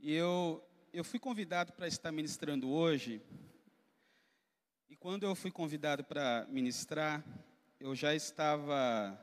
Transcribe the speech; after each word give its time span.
E 0.00 0.14
eu, 0.14 0.64
eu 0.92 1.02
fui 1.02 1.18
convidado 1.18 1.72
para 1.72 1.88
estar 1.88 2.12
ministrando 2.12 2.70
hoje. 2.70 3.20
E 4.88 4.94
quando 4.94 5.24
eu 5.24 5.34
fui 5.34 5.50
convidado 5.50 6.04
para 6.04 6.46
ministrar, 6.48 7.24
eu 7.80 7.96
já 7.96 8.14
estava 8.14 9.18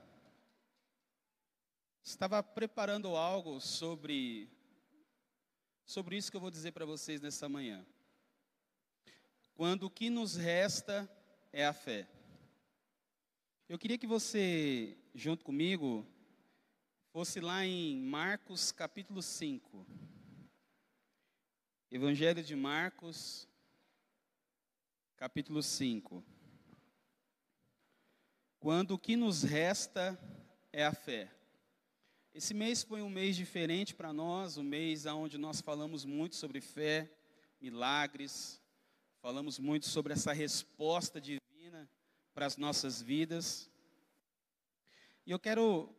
estava 2.03 2.43
preparando 2.43 3.15
algo 3.15 3.61
sobre 3.61 4.49
sobre 5.85 6.17
isso 6.17 6.29
que 6.29 6.35
eu 6.35 6.41
vou 6.41 6.51
dizer 6.51 6.73
para 6.73 6.85
vocês 6.85 7.21
nessa 7.21 7.47
manhã. 7.47 7.85
Quando 9.53 9.83
o 9.83 9.89
que 9.89 10.09
nos 10.09 10.35
resta 10.35 11.09
é 11.53 11.65
a 11.65 11.71
fé. 11.71 12.05
Eu 13.69 13.79
queria 13.79 13.97
que 13.97 14.05
você, 14.05 14.97
junto 15.13 15.45
comigo, 15.45 16.05
fosse 17.13 17.39
lá 17.39 17.65
em 17.65 17.97
Marcos 18.01 18.73
capítulo 18.73 19.21
5. 19.21 20.04
Evangelho 21.91 22.43
de 22.43 22.55
Marcos, 22.55 23.47
capítulo 25.15 25.61
5. 25.61 26.25
Quando 28.59 28.95
o 28.95 28.99
que 28.99 29.15
nos 29.15 29.43
resta 29.43 30.19
é 30.73 30.83
a 30.83 30.91
fé. 30.91 31.31
Esse 32.33 32.55
mês 32.55 32.81
foi 32.81 33.03
um 33.03 33.09
mês 33.09 33.35
diferente 33.35 33.93
para 33.93 34.11
nós, 34.11 34.57
um 34.57 34.63
mês 34.63 35.05
onde 35.05 35.37
nós 35.37 35.61
falamos 35.61 36.03
muito 36.03 36.35
sobre 36.35 36.59
fé, 36.59 37.09
milagres, 37.61 38.59
falamos 39.21 39.59
muito 39.59 39.85
sobre 39.85 40.11
essa 40.11 40.33
resposta 40.33 41.21
divina 41.21 41.87
para 42.33 42.47
as 42.47 42.57
nossas 42.57 42.99
vidas. 42.99 43.69
E 45.23 45.29
eu 45.29 45.39
quero 45.39 45.95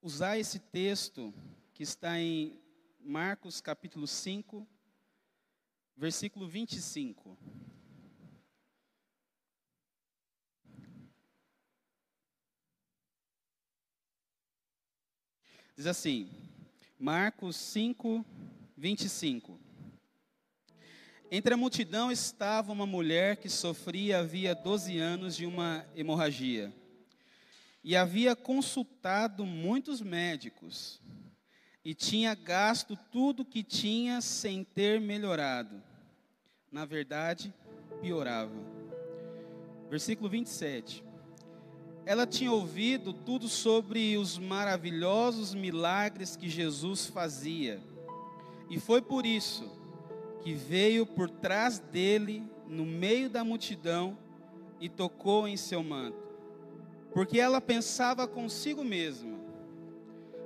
usar 0.00 0.38
esse 0.38 0.58
texto 0.58 1.32
que 1.74 1.82
está 1.82 2.18
em 2.18 2.58
Marcos 2.98 3.60
capítulo 3.60 4.06
5, 4.06 4.66
versículo 5.98 6.46
25. 6.46 7.36
Diz 15.76 15.86
assim, 15.86 16.30
Marcos 16.98 17.56
5, 17.56 18.24
25. 18.76 19.60
Entre 21.30 21.52
a 21.52 21.56
multidão 21.56 22.12
estava 22.12 22.72
uma 22.72 22.86
mulher 22.86 23.36
que 23.36 23.48
sofria 23.48 24.20
havia 24.20 24.54
12 24.54 24.98
anos 24.98 25.36
de 25.36 25.46
uma 25.46 25.84
hemorragia. 25.96 26.72
E 27.82 27.96
havia 27.96 28.36
consultado 28.36 29.44
muitos 29.44 30.00
médicos. 30.00 31.00
E 31.84 31.92
tinha 31.92 32.34
gasto 32.34 32.96
tudo 33.10 33.44
que 33.44 33.64
tinha 33.64 34.20
sem 34.20 34.62
ter 34.62 35.00
melhorado. 35.00 35.87
Na 36.70 36.84
verdade, 36.84 37.54
piorava. 38.00 38.52
Versículo 39.88 40.28
27. 40.28 41.02
Ela 42.04 42.26
tinha 42.26 42.52
ouvido 42.52 43.12
tudo 43.12 43.48
sobre 43.48 44.16
os 44.16 44.38
maravilhosos 44.38 45.54
milagres 45.54 46.36
que 46.36 46.48
Jesus 46.48 47.06
fazia. 47.06 47.80
E 48.68 48.78
foi 48.78 49.00
por 49.00 49.24
isso 49.24 49.70
que 50.42 50.52
veio 50.52 51.06
por 51.06 51.30
trás 51.30 51.78
dele, 51.78 52.42
no 52.66 52.84
meio 52.84 53.30
da 53.30 53.42
multidão, 53.42 54.16
e 54.80 54.88
tocou 54.88 55.48
em 55.48 55.56
seu 55.56 55.82
manto. 55.82 56.22
Porque 57.12 57.40
ela 57.40 57.60
pensava 57.60 58.28
consigo 58.28 58.84
mesma: 58.84 59.38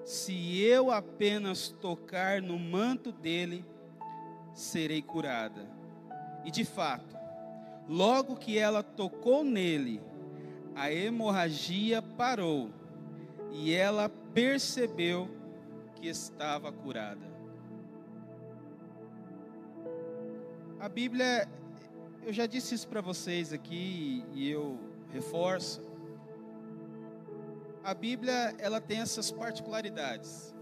se 0.05 0.61
eu 0.61 0.91
apenas 0.91 1.69
tocar 1.81 2.41
no 2.41 2.59
manto 2.59 3.11
dele, 3.11 3.65
serei 4.55 5.03
curada. 5.03 5.82
E 6.45 6.51
de 6.51 6.65
fato, 6.65 7.17
logo 7.89 8.37
que 8.37 8.59
ela 8.59 8.83
tocou 8.83 9.45
nele, 9.45 10.01
a 10.75 10.93
hemorragia 10.93 12.01
parou 12.03 12.71
e 13.51 13.73
ela 13.73 14.09
percebeu 14.09 15.29
que 15.95 16.09
estava 16.09 16.73
curada. 16.73 17.31
A 20.81 20.89
Bíblia, 20.89 21.49
eu 22.25 22.33
já 22.33 22.47
disse 22.47 22.75
isso 22.75 22.89
para 22.89 23.01
vocês 23.01 23.53
aqui 23.53 24.25
e 24.33 24.51
eu 24.51 24.81
reforço. 25.13 25.81
A 27.85 27.95
Bíblia, 27.95 28.55
ela 28.59 28.81
tem 28.81 29.01
essas 29.01 29.31
particularidades. 29.31 30.53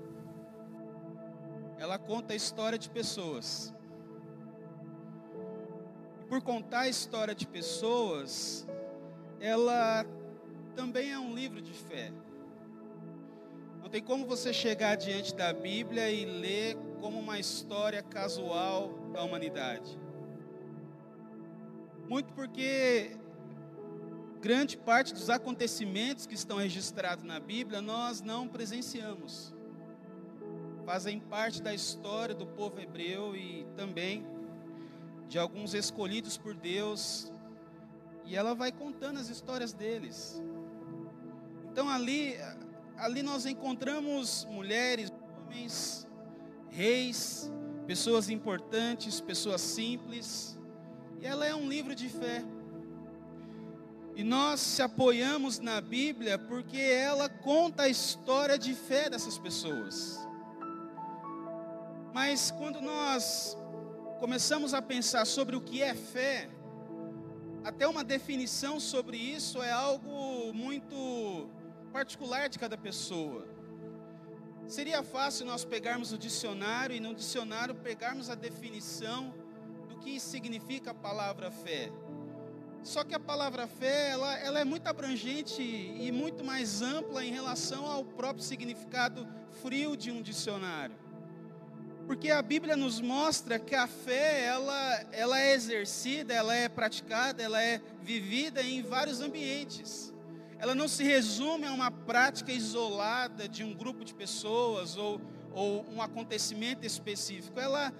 Ela 1.78 1.98
conta 1.98 2.34
a 2.34 2.36
história 2.36 2.78
de 2.78 2.90
pessoas. 2.90 3.74
Por 6.30 6.40
contar 6.40 6.82
a 6.82 6.88
história 6.88 7.34
de 7.34 7.44
pessoas, 7.44 8.64
ela 9.40 10.06
também 10.76 11.10
é 11.10 11.18
um 11.18 11.34
livro 11.34 11.60
de 11.60 11.72
fé. 11.72 12.12
Não 13.82 13.88
tem 13.88 14.00
como 14.00 14.24
você 14.24 14.52
chegar 14.52 14.94
diante 14.94 15.34
da 15.34 15.52
Bíblia 15.52 16.08
e 16.08 16.24
ler 16.24 16.76
como 17.00 17.18
uma 17.18 17.40
história 17.40 18.00
casual 18.00 18.94
da 19.12 19.24
humanidade. 19.24 19.98
Muito 22.08 22.32
porque 22.32 23.16
grande 24.40 24.76
parte 24.76 25.12
dos 25.12 25.28
acontecimentos 25.30 26.26
que 26.26 26.34
estão 26.34 26.58
registrados 26.58 27.24
na 27.24 27.40
Bíblia 27.40 27.82
nós 27.82 28.20
não 28.20 28.46
presenciamos. 28.46 29.52
Fazem 30.86 31.18
parte 31.18 31.60
da 31.60 31.74
história 31.74 32.36
do 32.36 32.46
povo 32.46 32.78
hebreu 32.78 33.34
e 33.34 33.66
também 33.74 34.24
de 35.30 35.38
alguns 35.38 35.74
escolhidos 35.74 36.36
por 36.36 36.54
Deus 36.54 37.32
e 38.26 38.34
ela 38.34 38.52
vai 38.52 38.72
contando 38.72 39.20
as 39.20 39.28
histórias 39.28 39.72
deles. 39.72 40.42
Então 41.70 41.88
ali, 41.88 42.36
ali 42.96 43.22
nós 43.22 43.46
encontramos 43.46 44.44
mulheres, 44.50 45.12
homens, 45.46 46.04
reis, 46.68 47.48
pessoas 47.86 48.28
importantes, 48.28 49.20
pessoas 49.20 49.60
simples. 49.60 50.58
E 51.20 51.26
ela 51.26 51.46
é 51.46 51.54
um 51.54 51.68
livro 51.68 51.94
de 51.94 52.08
fé. 52.08 52.44
E 54.16 54.24
nós 54.24 54.58
se 54.58 54.82
apoiamos 54.82 55.60
na 55.60 55.80
Bíblia 55.80 56.40
porque 56.40 56.76
ela 56.76 57.28
conta 57.28 57.84
a 57.84 57.88
história 57.88 58.58
de 58.58 58.74
fé 58.74 59.08
dessas 59.08 59.38
pessoas. 59.38 60.18
Mas 62.12 62.50
quando 62.50 62.80
nós 62.80 63.56
começamos 64.20 64.74
a 64.74 64.82
pensar 64.82 65.24
sobre 65.24 65.56
o 65.56 65.62
que 65.62 65.80
é 65.82 65.94
fé, 65.94 66.50
até 67.64 67.88
uma 67.88 68.04
definição 68.04 68.78
sobre 68.78 69.16
isso 69.16 69.62
é 69.62 69.70
algo 69.70 70.52
muito 70.52 71.48
particular 71.90 72.50
de 72.50 72.58
cada 72.58 72.76
pessoa. 72.76 73.48
Seria 74.68 75.02
fácil 75.02 75.46
nós 75.46 75.64
pegarmos 75.64 76.12
o 76.12 76.18
dicionário 76.18 76.94
e 76.94 77.00
no 77.00 77.14
dicionário 77.14 77.74
pegarmos 77.74 78.28
a 78.28 78.34
definição 78.34 79.34
do 79.88 79.96
que 79.96 80.20
significa 80.20 80.90
a 80.90 80.94
palavra 80.94 81.50
fé. 81.50 81.90
Só 82.82 83.02
que 83.02 83.14
a 83.14 83.20
palavra 83.20 83.66
fé, 83.66 84.10
ela, 84.10 84.38
ela 84.38 84.60
é 84.60 84.64
muito 84.64 84.86
abrangente 84.86 85.62
e 85.62 86.12
muito 86.12 86.44
mais 86.44 86.82
ampla 86.82 87.24
em 87.24 87.32
relação 87.32 87.86
ao 87.86 88.04
próprio 88.04 88.44
significado 88.44 89.26
frio 89.62 89.96
de 89.96 90.10
um 90.10 90.20
dicionário. 90.20 91.09
Porque 92.10 92.28
a 92.28 92.42
Bíblia 92.42 92.76
nos 92.76 93.00
mostra 93.00 93.56
que 93.56 93.72
a 93.72 93.86
fé, 93.86 94.44
ela, 94.44 95.04
ela 95.12 95.40
é 95.40 95.54
exercida, 95.54 96.34
ela 96.34 96.52
é 96.52 96.68
praticada, 96.68 97.40
ela 97.40 97.62
é 97.62 97.80
vivida 98.02 98.60
em 98.64 98.82
vários 98.82 99.20
ambientes. 99.20 100.12
Ela 100.58 100.74
não 100.74 100.88
se 100.88 101.04
resume 101.04 101.66
a 101.66 101.72
uma 101.72 101.88
prática 101.88 102.50
isolada 102.50 103.48
de 103.48 103.62
um 103.62 103.72
grupo 103.72 104.04
de 104.04 104.12
pessoas 104.12 104.96
ou, 104.96 105.20
ou 105.52 105.86
um 105.88 106.02
acontecimento 106.02 106.84
específico. 106.84 107.60
Ela, 107.60 107.94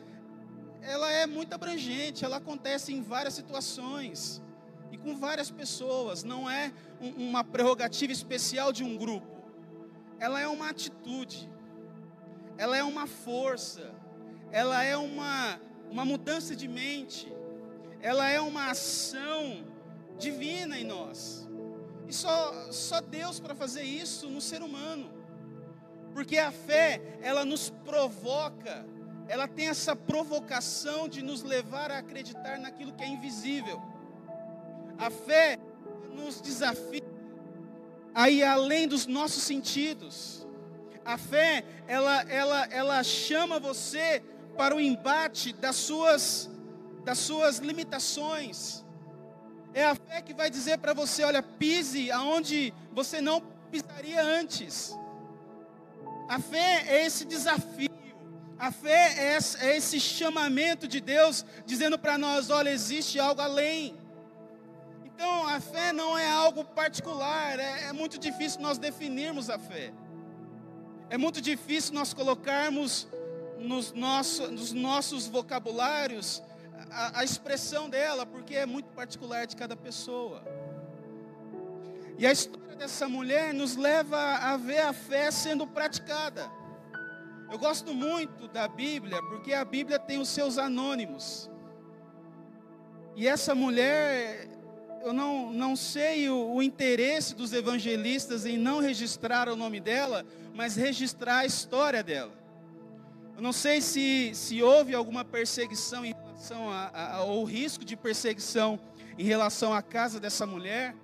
ela 0.83 1.09
é 1.13 1.25
muito 1.25 1.53
abrangente, 1.53 2.25
ela 2.25 2.39
acontece 2.39 2.93
em 2.93 3.01
várias 3.01 3.35
situações 3.35 4.43
e 4.91 4.99
com 4.99 5.17
várias 5.17 5.53
pessoas. 5.53 6.25
Não 6.25 6.51
é 6.51 6.73
um, 7.01 7.29
uma 7.29 7.45
prerrogativa 7.45 8.13
especial 8.13 8.73
de 8.73 8.83
um 8.83 8.99
grupo. 8.99 9.41
Ela 10.19 10.41
é 10.41 10.49
uma 10.49 10.69
atitude, 10.69 11.49
ela 12.59 12.77
é 12.77 12.83
uma 12.83 13.07
força, 13.07 13.90
ela 14.53 14.83
é 14.83 14.97
uma, 14.97 15.61
uma 15.91 16.05
mudança 16.05 16.55
de 16.57 16.67
mente, 16.67 17.33
ela 18.01 18.29
é 18.29 18.41
uma 18.41 18.71
ação 18.71 19.65
divina 20.19 20.79
em 20.79 20.85
nós. 20.85 21.49
E 22.09 22.13
só, 22.13 22.71
só 22.73 23.01
Deus 23.01 23.39
para 23.39 23.55
fazer 23.55 23.83
isso 23.83 24.29
no 24.29 24.41
ser 24.41 24.63
humano. 24.63 25.11
Porque 26.13 26.39
a 26.39 26.51
fé, 26.51 27.01
ela 27.23 27.45
nos 27.45 27.71
provoca, 27.71 28.85
ela 29.29 29.47
tem 29.47 29.69
essa 29.69 29.95
provocação 29.95 31.09
de 31.09 31.23
nos 31.23 31.43
levar 31.43 31.91
a 31.93 31.99
acreditar 31.99 32.59
naquilo 32.59 32.93
que 32.93 33.05
é 33.05 33.09
invisível. 33.09 33.81
A 34.99 35.09
fé 35.09 35.59
nos 36.13 36.41
desafia 36.41 37.01
a 38.13 38.29
ir 38.29 38.43
além 38.43 38.89
dos 38.89 39.07
nossos 39.07 39.45
sentidos. 39.45 40.47
A 41.05 41.17
fé, 41.17 41.65
ela, 41.87 42.23
ela, 42.23 42.65
ela 42.67 43.03
chama 43.05 43.61
você 43.61 44.23
para 44.57 44.75
o 44.75 44.81
embate 44.81 45.53
das 45.53 45.77
suas, 45.77 46.51
das 47.05 47.19
suas 47.19 47.59
limitações. 47.59 48.85
É 49.73 49.85
a 49.85 49.95
fé 49.95 50.21
que 50.21 50.35
vai 50.35 50.51
dizer 50.51 50.79
para 50.79 50.93
você: 50.93 51.25
olha, 51.25 51.43
pise 51.43 52.11
aonde 52.11 52.75
você 52.93 53.21
não 53.21 53.41
pisaria 53.71 54.23
antes. 54.23 54.97
A 56.29 56.39
fé 56.39 56.85
é 56.89 57.07
esse 57.07 57.25
desafio. 57.25 57.91
A 58.59 58.71
fé 58.71 59.15
é 59.17 59.77
esse 59.77 59.97
é 59.97 60.01
chamamento 60.01 60.87
de 60.87 61.01
Deus 61.01 61.45
dizendo 61.65 61.99
para 61.99 62.19
nós: 62.19 62.51
olha, 62.51 62.71
existe 62.71 63.19
algo 63.19 63.41
além. 63.41 63.97
Então, 65.05 65.47
a 65.47 65.61
fé 65.61 65.93
não 65.93 66.17
é 66.17 66.31
algo 66.31 66.65
particular, 66.65 67.59
é, 67.59 67.89
é 67.89 67.93
muito 67.93 68.19
difícil 68.19 68.61
nós 68.63 68.79
definirmos 68.79 69.51
a 69.51 69.59
fé. 69.59 69.93
É 71.11 71.19
muito 71.19 71.41
difícil 71.41 71.93
nós 71.93 72.15
colocarmos 72.15 73.07
nos, 73.61 73.93
nosso, 73.93 74.51
nos 74.51 74.73
nossos 74.73 75.27
vocabulários 75.27 76.43
a, 76.91 77.21
a 77.21 77.25
expressão 77.25 77.89
dela, 77.89 78.27
porque 78.27 78.55
é 78.55 78.67
muito 78.67 78.91
particular 78.91 79.47
de 79.47 79.57
cada 79.57 79.77
pessoa. 79.77 80.43
E 82.19 82.27
a 82.27 82.33
história 82.33 82.77
dessa 82.77 83.09
mulher 83.09 83.55
nos 83.55 83.77
leva 83.77 84.19
a 84.19 84.57
ver 84.57 84.81
a 84.81 84.93
fé 84.93 85.31
sendo 85.31 85.67
praticada. 85.67 86.51
Eu 87.51 87.59
gosto 87.59 87.93
muito 87.93 88.47
da 88.49 88.69
Bíblia, 88.69 89.23
porque 89.25 89.53
a 89.53 89.65
Bíblia 89.65 89.99
tem 89.99 90.19
os 90.19 90.29
seus 90.29 90.57
anônimos. 90.57 91.51
E 93.17 93.27
essa 93.27 93.55
mulher, 93.55 94.49
eu 95.03 95.13
não, 95.13 95.53
não 95.53 95.75
sei 95.75 96.29
o, 96.29 96.55
o, 96.55 96.63
interesse 96.63 97.35
dos 97.35 97.53
evangelistas 97.53 98.47
em 98.47 98.57
não 98.57 98.81
registrar 98.81 99.49
o 99.49 99.57
nome 99.57 99.81
dela, 99.81 100.25
mas 100.55 100.77
registrar 100.77 101.39
a 101.39 101.47
história 101.47 102.03
dela. 102.03 102.40
Eu 103.41 103.43
não 103.43 103.55
sei 103.55 103.81
se, 103.81 104.33
se 104.35 104.63
houve 104.63 104.95
alguma 104.95 105.25
perseguição 105.25 106.05
em 106.05 106.13
relação 106.13 106.71
a, 106.71 106.89
a, 106.89 107.17
ao 107.17 107.43
risco 107.43 107.87
de 107.87 107.97
perseguição 107.97 108.79
em 109.17 109.25
relação 109.25 109.73
à 109.73 109.81
casa 109.81 110.21
dessa 110.21 110.47
mulher, 110.47 110.95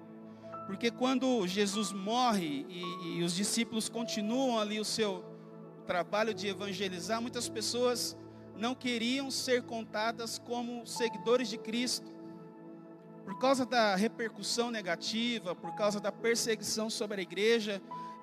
porque 0.66 0.90
quando 0.90 1.46
Jesus 1.46 1.94
morre 1.94 2.66
e, 2.68 3.16
e 3.16 3.22
os 3.22 3.34
discípulos 3.34 3.88
continuam 3.88 4.58
ali 4.58 4.78
o 4.78 4.84
seu 4.84 5.24
trabalho 5.86 6.34
de 6.34 6.46
evangelizar, 6.46 7.22
muitas 7.22 7.48
pessoas 7.48 8.14
não 8.54 8.74
queriam 8.74 9.30
ser 9.30 9.62
contadas 9.62 10.38
como 10.38 10.86
seguidores 10.86 11.48
de 11.48 11.56
Cristo 11.56 12.12
por 13.24 13.38
causa 13.38 13.64
da 13.64 13.96
repercussão 13.96 14.70
negativa, 14.70 15.54
por 15.54 15.74
causa 15.74 15.98
da 15.98 16.12
perseguição 16.12 16.90
sobre 16.90 17.20
a 17.20 17.22
igreja, 17.22 17.80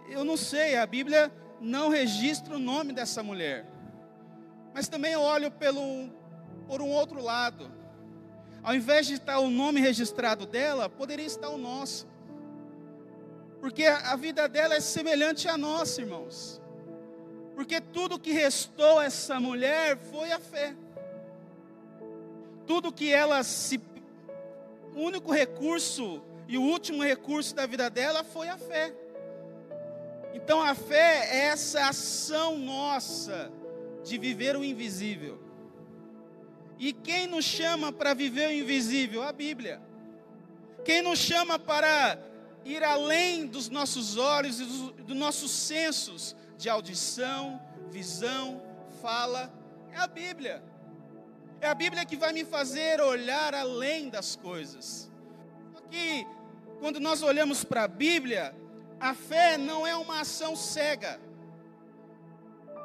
eu 0.07 0.24
não 0.24 0.38
sei, 0.38 0.77
a 0.77 0.86
Bíblia 0.86 1.33
não 1.60 1.89
registra 1.89 2.56
o 2.56 2.60
nome 2.60 2.94
dessa 2.94 3.24
mulher. 3.24 3.74
Mas 4.74 4.88
também 4.88 5.14
eu 5.14 5.22
olho 5.22 5.52
pelo, 5.52 6.10
por 6.68 6.81
um 6.81 6.90
outro 6.90 7.22
lado. 7.22 7.72
Ao 8.64 8.74
invés 8.74 9.06
de 9.06 9.14
estar 9.16 9.40
o 9.40 9.50
nome 9.50 9.80
registrado 9.80 10.46
dela, 10.46 10.90
poderia 10.90 11.25
estar 11.25 11.50
o 11.50 11.58
nosso. 11.58 12.08
Porque 13.60 13.86
a 13.86 14.16
vida 14.16 14.48
dela 14.48 14.74
é 14.74 14.80
semelhante 14.80 15.48
à 15.48 15.58
nossa, 15.58 16.02
irmãos. 16.02 16.62
Porque 17.56 17.80
tudo 17.80 18.20
que 18.20 18.31
restou 18.31 19.00
a 19.00 19.06
essa 19.06 19.40
mulher 19.40 19.98
foi 19.98 20.31
a 20.31 20.40
fé. 20.40 20.75
Tudo 22.66 22.92
que 22.92 23.12
ela 23.12 23.44
se 23.44 23.80
o 24.96 25.02
único 25.02 25.31
recurso 25.31 26.22
e 26.48 26.58
o 26.58 26.62
último 26.62 27.04
recurso 27.04 27.56
da 27.56 27.66
vida 27.66 27.90
dela 27.90 28.24
foi 28.24 28.48
a 28.48 28.58
fé. 28.58 28.94
Então 30.34 30.62
a 30.62 30.74
fé 30.74 31.28
é 31.31 31.38
essa 31.46 31.88
ação 31.88 32.58
nossa 32.58 33.52
de 34.04 34.18
viver 34.18 34.56
o 34.56 34.64
invisível. 34.64 35.40
E 36.78 36.92
quem 36.92 37.28
nos 37.28 37.46
chama 37.46 37.92
para 37.92 38.14
viver 38.14 38.50
o 38.50 38.52
invisível? 38.52 39.24
A 39.24 39.32
Bíblia. 39.32 39.82
Quem 40.84 41.02
nos 41.02 41.20
chama 41.20 41.58
para 41.58 42.20
ir 42.66 42.84
além 42.84 43.46
dos 43.48 43.70
nossos 43.70 44.18
olhos 44.18 44.60
e 44.60 44.66
dos, 44.66 44.92
dos 45.06 45.16
nossos 45.16 45.52
sensos 45.52 46.36
de 46.58 46.70
audição, 46.70 47.62
visão, 47.90 48.62
fala, 49.02 49.52
é 49.92 49.98
a 49.98 50.08
Bíblia. 50.08 50.64
É 51.62 51.68
a 51.68 51.74
Bíblia 51.74 52.06
que 52.06 52.18
vai 52.18 52.34
me 52.34 52.44
fazer 52.44 53.00
olhar 53.00 53.56
além 53.56 54.10
das 54.10 54.36
coisas. 54.36 55.10
Só 55.74 55.80
que 55.90 56.28
quando 56.80 57.00
nós 57.00 57.22
olhamos 57.22 57.64
para 57.64 57.84
a 57.84 57.88
Bíblia, 57.88 58.54
a 59.00 59.14
fé 59.14 59.58
não 59.58 59.88
é 59.88 59.96
uma 59.96 60.20
ação 60.20 60.56
cega. 60.56 61.20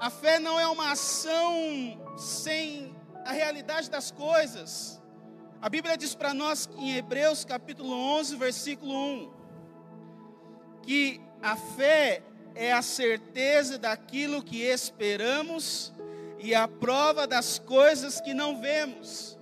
A 0.00 0.10
fé 0.10 0.38
não 0.38 0.60
é 0.60 0.66
uma 0.68 0.92
ação 0.92 2.00
sem 2.16 2.94
a 3.24 3.32
realidade 3.32 3.90
das 3.90 4.12
coisas. 4.12 5.02
A 5.60 5.68
Bíblia 5.68 5.96
diz 5.96 6.14
para 6.14 6.32
nós 6.32 6.68
em 6.76 6.96
Hebreus 6.96 7.44
capítulo 7.44 7.92
11, 7.92 8.36
versículo 8.36 8.94
1, 8.94 9.32
que 10.82 11.20
a 11.42 11.56
fé 11.56 12.22
é 12.54 12.72
a 12.72 12.80
certeza 12.80 13.76
daquilo 13.76 14.40
que 14.40 14.62
esperamos 14.62 15.92
e 16.38 16.54
a 16.54 16.68
prova 16.68 17.26
das 17.26 17.58
coisas 17.58 18.20
que 18.20 18.32
não 18.32 18.60
vemos. 18.60 19.36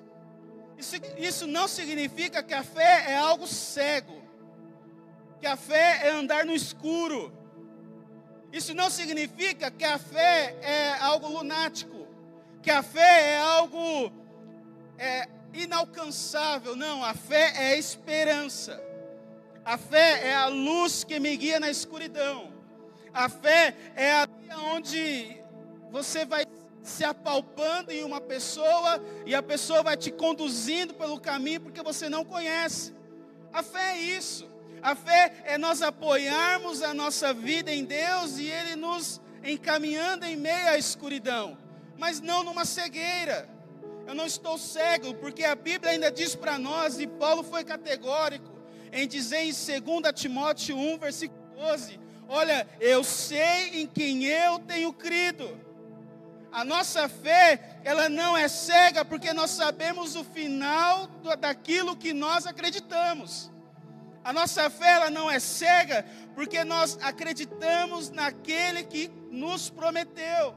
Isso, 0.79 0.97
isso 1.19 1.47
não 1.47 1.69
significa 1.69 2.43
que 2.43 2.55
a 2.55 2.65
fé 2.65 3.11
é 3.11 3.17
algo 3.19 3.47
cego, 3.47 4.23
que 5.39 5.47
a 5.47 5.57
fé 5.57 6.01
é 6.05 6.11
andar 6.13 6.47
no 6.47 6.55
escuro. 6.55 7.36
Isso 8.57 8.73
não 8.73 8.89
significa 8.89 9.71
que 9.71 9.85
a 9.85 9.99
fé 9.99 10.57
é 10.63 10.93
algo 11.01 11.29
lunático, 11.29 12.07
que 12.63 12.71
a 12.71 12.83
fé 12.83 13.35
é 13.35 13.39
algo 13.39 14.11
é, 14.97 15.29
inalcançável. 15.53 16.75
Não, 16.75 17.05
a 17.05 17.13
fé 17.13 17.53
é 17.55 17.79
esperança. 17.79 18.83
A 19.63 19.77
fé 19.77 20.29
é 20.29 20.35
a 20.35 20.47
luz 20.47 21.05
que 21.05 21.21
me 21.21 21.37
guia 21.37 21.61
na 21.61 21.71
escuridão. 21.71 22.51
A 23.13 23.29
fé 23.29 23.77
é 23.95 24.11
a 24.11 24.29
onde 24.73 25.37
você 25.91 26.25
vai 26.25 26.47
se 26.83 27.05
apalpando 27.05 27.93
em 27.93 28.05
uma 28.05 28.23
pessoa 28.23 29.05
e 29.27 29.35
a 29.35 29.43
pessoa 29.43 29.83
vai 29.83 29.99
te 29.99 30.11
conduzindo 30.11 30.95
pelo 30.95 31.21
caminho 31.21 31.61
porque 31.61 31.83
você 31.83 32.09
não 32.09 32.25
conhece. 32.25 32.95
A 33.53 33.63
fé 33.63 33.99
é 33.99 34.01
isso. 34.01 34.56
A 34.83 34.95
fé 34.95 35.33
é 35.45 35.59
nós 35.59 35.83
apoiarmos 35.83 36.83
a 36.83 36.95
nossa 36.95 37.33
vida 37.33 37.73
em 37.73 37.85
Deus 37.85 38.39
e 38.39 38.47
Ele 38.47 38.77
nos 38.77 39.21
encaminhando 39.45 40.25
em 40.25 40.37
meio 40.37 40.69
à 40.69 40.79
escuridão, 40.79 41.57
mas 41.97 42.21
não 42.21 42.43
numa 42.43 42.65
cegueira. 42.65 43.49
Eu 44.07 44.15
não 44.15 44.27
estou 44.27 44.57
cego, 44.57 45.15
porque 45.15 45.45
a 45.45 45.55
Bíblia 45.55 45.93
ainda 45.93 46.11
diz 46.11 46.35
para 46.35 46.59
nós, 46.59 47.01
e 47.01 47.07
Paulo 47.07 47.43
foi 47.43 47.65
categórico 47.65 48.57
em 48.93 49.07
dizer 49.07 49.41
em 49.41 49.53
2 49.53 50.13
Timóteo 50.15 50.77
1, 50.77 50.99
versículo 50.99 51.41
12: 51.57 51.99
Olha, 52.29 52.69
eu 52.81 53.03
sei 53.03 53.81
em 53.81 53.87
quem 53.87 54.25
eu 54.25 54.59
tenho 54.61 54.93
crido 54.93 55.67
a 56.57 56.65
nossa 56.65 57.07
fé, 57.07 57.79
ela 57.85 58.09
não 58.09 58.35
é 58.35 58.49
cega 58.49 59.05
porque 59.05 59.31
nós 59.35 59.51
sabemos 59.51 60.17
o 60.17 60.25
final 60.25 61.07
daquilo 61.39 61.95
que 61.95 62.15
nós 62.15 62.47
acreditamos. 62.47 63.53
A 64.27 64.33
nossa 64.33 64.69
fé, 64.69 64.91
ela 64.95 65.11
não 65.11 65.31
é 65.31 65.39
cega 65.39 66.05
porque 66.35 66.65
nós 66.65 66.99
acreditamos 67.01 68.11
naquele 68.11 68.83
que 68.83 69.09
nos 69.31 69.71
prometeu. 69.71 70.55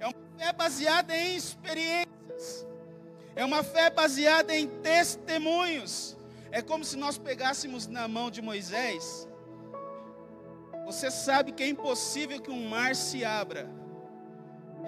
É 0.00 0.06
uma 0.06 0.14
fé 0.36 0.52
baseada 0.52 1.16
em 1.16 1.36
experiências. 1.36 2.66
É 3.36 3.44
uma 3.44 3.62
fé 3.62 3.88
baseada 3.88 4.52
em 4.54 4.66
testemunhos. 4.80 6.16
É 6.50 6.60
como 6.60 6.84
se 6.84 6.96
nós 6.96 7.16
pegássemos 7.16 7.86
na 7.86 8.08
mão 8.08 8.32
de 8.32 8.42
Moisés. 8.42 9.28
Você 10.84 11.08
sabe 11.10 11.52
que 11.52 11.62
é 11.62 11.68
impossível 11.68 12.40
que 12.40 12.50
um 12.50 12.68
mar 12.68 12.96
se 12.96 13.24
abra 13.24 13.78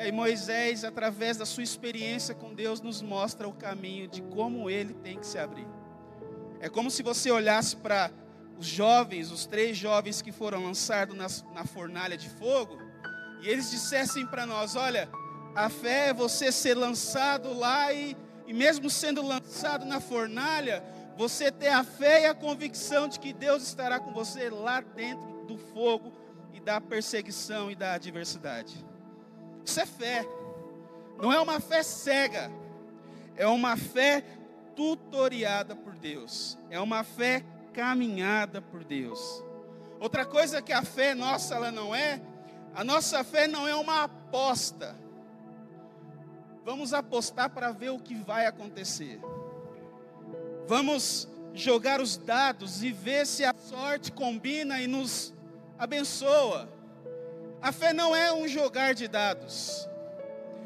e 0.00 0.02
aí 0.02 0.12
Moisés, 0.12 0.84
através 0.84 1.36
da 1.36 1.44
sua 1.44 1.62
experiência 1.62 2.34
com 2.34 2.54
Deus, 2.54 2.80
nos 2.80 3.02
mostra 3.02 3.46
o 3.46 3.52
caminho 3.52 4.08
de 4.08 4.22
como 4.22 4.70
ele 4.70 4.94
tem 4.94 5.18
que 5.18 5.26
se 5.26 5.38
abrir. 5.38 5.66
É 6.60 6.68
como 6.68 6.90
se 6.90 7.02
você 7.02 7.30
olhasse 7.30 7.74
para 7.74 8.10
os 8.58 8.66
jovens, 8.66 9.30
os 9.30 9.46
três 9.46 9.76
jovens 9.76 10.20
que 10.20 10.30
foram 10.30 10.62
lançados 10.62 11.16
na, 11.16 11.26
na 11.54 11.64
fornalha 11.64 12.16
de 12.16 12.28
fogo, 12.28 12.78
e 13.40 13.48
eles 13.48 13.70
dissessem 13.70 14.26
para 14.26 14.44
nós: 14.44 14.76
olha, 14.76 15.08
a 15.54 15.70
fé 15.70 16.08
é 16.08 16.14
você 16.14 16.52
ser 16.52 16.76
lançado 16.76 17.52
lá 17.54 17.92
e, 17.92 18.14
e 18.46 18.52
mesmo 18.52 18.90
sendo 18.90 19.26
lançado 19.26 19.86
na 19.86 20.00
fornalha, 20.00 20.84
você 21.16 21.50
ter 21.50 21.68
a 21.68 21.82
fé 21.82 22.22
e 22.22 22.26
a 22.26 22.34
convicção 22.34 23.08
de 23.08 23.18
que 23.18 23.32
Deus 23.32 23.62
estará 23.62 23.98
com 23.98 24.12
você 24.12 24.50
lá 24.50 24.80
dentro 24.80 25.44
do 25.46 25.56
fogo 25.56 26.12
e 26.52 26.60
da 26.60 26.80
perseguição 26.80 27.70
e 27.70 27.74
da 27.74 27.94
adversidade. 27.94 28.84
Isso 29.64 29.80
é 29.80 29.86
fé. 29.86 30.26
Não 31.18 31.32
é 31.32 31.40
uma 31.40 31.60
fé 31.60 31.82
cega. 31.82 32.50
É 33.36 33.46
uma 33.46 33.76
fé 33.76 34.24
tutoriada 34.80 35.76
por 35.76 35.94
Deus. 35.94 36.56
É 36.70 36.80
uma 36.80 37.04
fé 37.04 37.44
caminhada 37.75 38.62
por 38.62 38.82
Deus. 38.82 39.44
Outra 40.00 40.25
coisa 40.25 40.62
que 40.62 40.72
a 40.72 40.82
fé 40.82 41.14
nossa 41.14 41.54
ela 41.54 41.70
não 41.70 41.94
é, 41.94 42.18
a 42.75 42.82
nossa 42.82 43.22
fé 43.22 43.46
não 43.46 43.68
é 43.68 43.75
uma 43.75 44.04
aposta. 44.04 44.96
vamos 46.64 46.94
apostar 46.94 47.50
para 47.50 47.72
ver 47.72 47.90
o 47.90 47.99
que 47.99 48.14
vai 48.14 48.46
acontecer. 48.46 49.20
Vamos 50.66 51.28
jogar 51.52 52.00
os 52.00 52.16
dados 52.16 52.82
e 52.82 52.90
ver 52.90 53.26
se 53.26 53.44
a 53.44 53.52
sorte 53.52 54.10
combina 54.10 54.80
e 54.80 54.87
nos 54.87 55.34
abençoa. 55.78 56.72
A 57.60 57.70
fé 57.70 57.92
não 57.92 58.16
é 58.16 58.32
um 58.32 58.49
jogar 58.49 58.94
de 58.94 59.06
dados. 59.06 59.87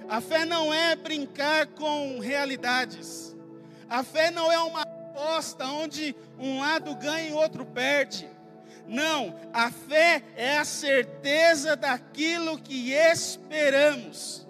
A 0.08 0.20
fé 0.20 0.44
não 0.44 0.72
é 0.72 0.94
brincar 0.94 1.66
com 1.66 2.20
realidades. 2.20 3.33
A 3.88 4.02
fé 4.02 4.30
não 4.30 4.50
é 4.50 4.58
uma 4.58 4.82
aposta 4.82 5.66
onde 5.66 6.14
um 6.38 6.60
lado 6.60 6.94
ganha 6.96 7.28
e 7.28 7.32
outro 7.32 7.64
perde. 7.64 8.28
Não, 8.86 9.34
a 9.52 9.70
fé 9.70 10.22
é 10.36 10.58
a 10.58 10.64
certeza 10.64 11.76
daquilo 11.76 12.58
que 12.58 12.92
esperamos. 12.92 14.46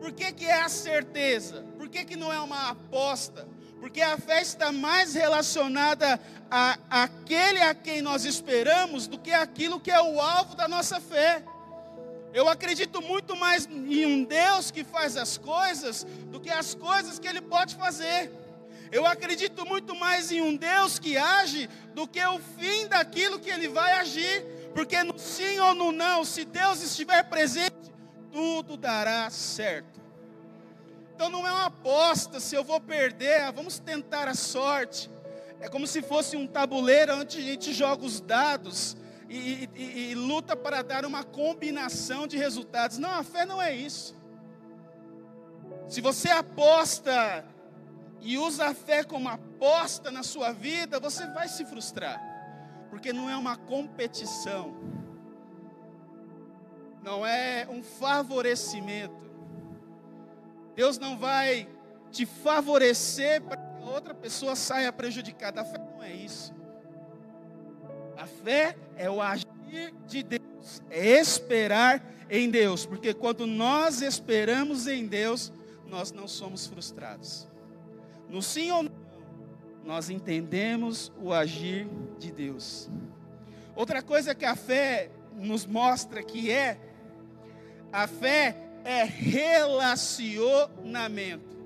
Por 0.00 0.12
que, 0.12 0.32
que 0.32 0.46
é 0.46 0.60
a 0.60 0.68
certeza? 0.68 1.64
Por 1.78 1.88
que, 1.88 2.04
que 2.04 2.16
não 2.16 2.32
é 2.32 2.40
uma 2.40 2.70
aposta? 2.70 3.46
Porque 3.78 4.00
a 4.00 4.16
fé 4.16 4.42
está 4.42 4.72
mais 4.72 5.14
relacionada 5.14 6.18
a 6.50 6.78
aquele 6.88 7.60
a 7.62 7.74
quem 7.74 8.02
nós 8.02 8.24
esperamos 8.24 9.06
do 9.06 9.18
que 9.18 9.32
aquilo 9.32 9.80
que 9.80 9.90
é 9.90 10.00
o 10.00 10.20
alvo 10.20 10.56
da 10.56 10.66
nossa 10.66 11.00
fé. 11.00 11.42
Eu 12.34 12.48
acredito 12.48 13.02
muito 13.02 13.36
mais 13.36 13.66
em 13.66 14.06
um 14.06 14.24
Deus 14.24 14.70
que 14.70 14.82
faz 14.82 15.16
as 15.16 15.36
coisas 15.36 16.04
do 16.30 16.40
que 16.40 16.50
as 16.50 16.74
coisas 16.74 17.18
que 17.18 17.28
Ele 17.28 17.40
pode 17.40 17.74
fazer. 17.74 18.30
Eu 18.92 19.06
acredito 19.06 19.64
muito 19.64 19.94
mais 19.94 20.30
em 20.30 20.42
um 20.42 20.54
Deus 20.54 20.98
que 20.98 21.16
age 21.16 21.66
do 21.94 22.06
que 22.06 22.22
o 22.22 22.38
fim 22.38 22.86
daquilo 22.86 23.40
que 23.40 23.48
Ele 23.48 23.66
vai 23.66 23.92
agir. 23.94 24.44
Porque 24.74 25.02
no 25.02 25.18
sim 25.18 25.58
ou 25.60 25.74
no 25.74 25.90
não, 25.92 26.22
se 26.24 26.44
Deus 26.44 26.82
estiver 26.82 27.22
presente, 27.24 27.90
tudo 28.30 28.76
dará 28.76 29.30
certo. 29.30 29.98
Então 31.14 31.30
não 31.30 31.46
é 31.46 31.50
uma 31.50 31.66
aposta 31.66 32.38
se 32.38 32.54
eu 32.54 32.62
vou 32.62 32.80
perder, 32.80 33.40
ah, 33.40 33.50
vamos 33.50 33.78
tentar 33.78 34.28
a 34.28 34.34
sorte. 34.34 35.10
É 35.58 35.70
como 35.70 35.86
se 35.86 36.02
fosse 36.02 36.36
um 36.36 36.46
tabuleiro 36.46 37.16
onde 37.16 37.38
a 37.38 37.42
gente 37.42 37.72
joga 37.72 38.04
os 38.04 38.20
dados 38.20 38.94
e, 39.26 39.70
e, 39.74 40.10
e 40.10 40.14
luta 40.14 40.54
para 40.54 40.82
dar 40.82 41.06
uma 41.06 41.24
combinação 41.24 42.26
de 42.26 42.36
resultados. 42.36 42.98
Não, 42.98 43.10
a 43.10 43.22
fé 43.22 43.46
não 43.46 43.62
é 43.62 43.74
isso. 43.74 44.14
Se 45.88 46.02
você 46.02 46.28
aposta 46.28 47.44
e 48.22 48.38
usa 48.38 48.68
a 48.68 48.74
fé 48.74 49.02
como 49.02 49.28
aposta 49.28 50.10
na 50.10 50.22
sua 50.22 50.52
vida, 50.52 51.00
você 51.00 51.26
vai 51.26 51.48
se 51.48 51.64
frustrar, 51.64 52.22
porque 52.88 53.12
não 53.12 53.28
é 53.28 53.36
uma 53.36 53.56
competição, 53.56 54.76
não 57.02 57.26
é 57.26 57.66
um 57.68 57.82
favorecimento. 57.82 59.30
Deus 60.76 60.98
não 60.98 61.18
vai 61.18 61.68
te 62.12 62.24
favorecer 62.24 63.42
para 63.42 63.56
que 63.56 63.82
a 63.82 63.90
outra 63.90 64.14
pessoa 64.14 64.54
saia 64.54 64.92
prejudicada. 64.92 65.60
A 65.60 65.64
fé 65.64 65.78
não 65.78 66.02
é 66.02 66.12
isso. 66.12 66.54
A 68.16 68.26
fé 68.26 68.76
é 68.96 69.10
o 69.10 69.20
agir 69.20 69.92
de 70.06 70.22
Deus, 70.22 70.80
é 70.88 71.18
esperar 71.18 72.00
em 72.30 72.48
Deus, 72.48 72.86
porque 72.86 73.12
quando 73.12 73.46
nós 73.48 74.00
esperamos 74.00 74.86
em 74.86 75.06
Deus, 75.06 75.52
nós 75.86 76.12
não 76.12 76.28
somos 76.28 76.66
frustrados. 76.66 77.51
No 78.32 78.40
sim 78.40 78.70
ou 78.70 78.84
não, 78.84 78.92
nós 79.84 80.08
entendemos 80.08 81.12
o 81.20 81.34
agir 81.34 81.86
de 82.18 82.32
Deus. 82.32 82.88
Outra 83.76 84.02
coisa 84.02 84.34
que 84.34 84.46
a 84.46 84.56
fé 84.56 85.10
nos 85.36 85.66
mostra 85.66 86.22
que 86.22 86.50
é, 86.50 86.80
a 87.92 88.06
fé 88.06 88.56
é 88.86 89.04
relacionamento. 89.04 91.58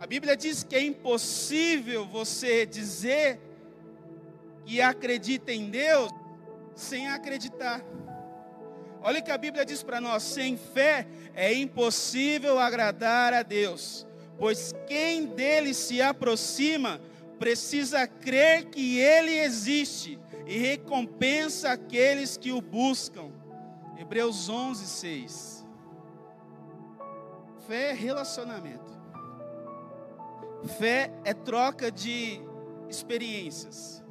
A 0.00 0.06
Bíblia 0.06 0.34
diz 0.34 0.62
que 0.62 0.74
é 0.74 0.82
impossível 0.82 2.06
você 2.06 2.64
dizer 2.64 3.38
que 4.64 4.80
acredita 4.80 5.52
em 5.52 5.68
Deus 5.68 6.10
sem 6.74 7.08
acreditar. 7.08 7.84
Olha 9.02 9.20
o 9.20 9.22
que 9.22 9.30
a 9.30 9.36
Bíblia 9.36 9.66
diz 9.66 9.82
para 9.82 10.00
nós: 10.00 10.22
sem 10.22 10.56
fé 10.56 11.06
é 11.34 11.52
impossível 11.52 12.58
agradar 12.58 13.34
a 13.34 13.42
Deus, 13.42 14.06
pois 14.38 14.74
quem 14.86 15.26
dele 15.26 15.72
se 15.74 16.02
aproxima 16.02 17.00
precisa 17.38 18.06
crer 18.06 18.66
que 18.66 18.98
ele 18.98 19.38
existe 19.38 20.18
e 20.46 20.58
recompensa 20.58 21.70
aqueles 21.70 22.36
que 22.36 22.52
o 22.52 22.60
buscam. 22.60 23.30
Hebreus 23.98 24.48
11, 24.48 24.86
6. 24.86 25.66
Fé 27.66 27.90
é 27.90 27.92
relacionamento. 27.92 28.92
Fé 30.78 31.12
é 31.24 31.32
troca 31.32 31.90
de 31.90 32.40
experiências. 32.88 34.02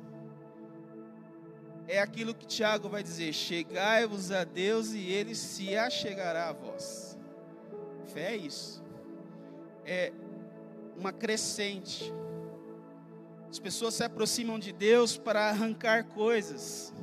É 1.88 2.00
aquilo 2.00 2.34
que 2.34 2.46
Tiago 2.46 2.90
vai 2.90 3.04
dizer: 3.04 3.34
chegai-vos 3.34 4.32
a 4.32 4.44
Deus 4.44 4.94
e 4.94 5.10
ele 5.10 5.36
se 5.36 5.76
achegará 5.76 6.50
a 6.50 6.54
vós. 6.54 7.18
Fé 8.14 8.34
é 8.34 8.38
isso. 8.38 8.84
É 9.86 10.12
uma 10.98 11.12
crescente. 11.12 12.14
As 13.50 13.60
pessoas 13.60 13.94
se 13.94 14.04
aproximam 14.04 14.58
de 14.58 14.72
Deus 14.72 15.18
para 15.18 15.50
arrancar 15.50 16.06
coisas. 16.06 16.94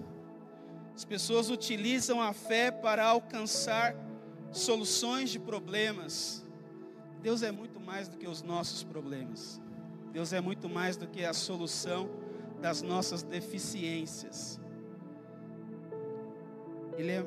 As 0.95 1.05
pessoas 1.05 1.49
utilizam 1.51 2.21
a 2.21 2.33
fé 2.33 2.71
para 2.71 3.05
alcançar 3.07 3.95
soluções 4.51 5.31
de 5.31 5.39
problemas. 5.39 6.45
Deus 7.23 7.43
é 7.43 7.53
muito 7.53 7.79
mais 7.79 8.09
do 8.09 8.17
que 8.17 8.27
os 8.27 8.43
nossos 8.43 8.83
problemas. 8.83 9.61
Deus 10.13 10.33
é 10.33 10.41
muito 10.41 10.69
mais 10.69 10.97
do 10.97 11.07
que 11.07 11.25
a 11.25 11.33
solução 11.33 12.11
das 12.61 12.83
nossas 12.83 13.23
deficiências. 13.23 14.61
Ele 16.99 17.13
é 17.13 17.25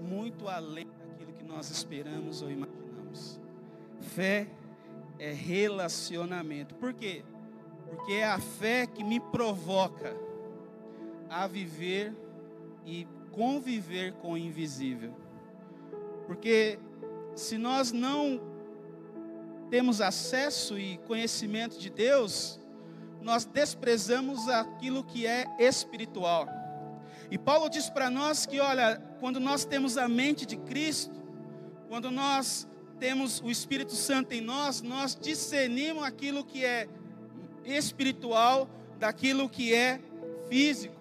muito 0.00 0.48
além 0.48 0.86
daquilo 1.06 1.32
que 1.32 1.44
nós 1.44 1.70
esperamos 1.70 2.42
ou 2.42 2.50
imaginamos. 2.50 3.38
Fé 4.00 4.48
é 5.20 5.32
relacionamento. 5.32 6.74
Por 6.76 6.94
quê? 6.94 7.22
Porque 7.90 8.14
é 8.14 8.24
a 8.24 8.38
fé 8.38 8.86
que 8.86 9.04
me 9.04 9.20
provoca 9.20 10.16
a 11.28 11.46
viver 11.46 12.16
e 12.86 13.06
conviver 13.30 14.14
com 14.14 14.32
o 14.32 14.38
invisível. 14.38 15.14
Porque 16.26 16.78
se 17.36 17.58
nós 17.58 17.92
não 17.92 18.40
temos 19.68 20.00
acesso 20.00 20.78
e 20.78 20.96
conhecimento 21.06 21.78
de 21.78 21.90
Deus, 21.90 22.58
nós 23.20 23.44
desprezamos 23.44 24.48
aquilo 24.48 25.04
que 25.04 25.26
é 25.26 25.44
espiritual. 25.58 26.48
E 27.30 27.36
Paulo 27.36 27.68
diz 27.68 27.90
para 27.90 28.08
nós 28.08 28.46
que, 28.46 28.58
olha, 28.58 28.96
quando 29.20 29.38
nós 29.38 29.66
temos 29.66 29.98
a 29.98 30.08
mente 30.08 30.46
de 30.46 30.56
Cristo, 30.56 31.20
quando 31.88 32.10
nós 32.10 32.66
temos 33.00 33.40
o 33.40 33.50
Espírito 33.50 33.94
Santo 33.94 34.32
em 34.32 34.42
nós, 34.42 34.82
nós 34.82 35.18
discernimos 35.18 36.04
aquilo 36.04 36.44
que 36.44 36.62
é 36.62 36.86
espiritual 37.64 38.68
daquilo 38.98 39.48
que 39.48 39.74
é 39.74 39.98
físico. 40.48 41.00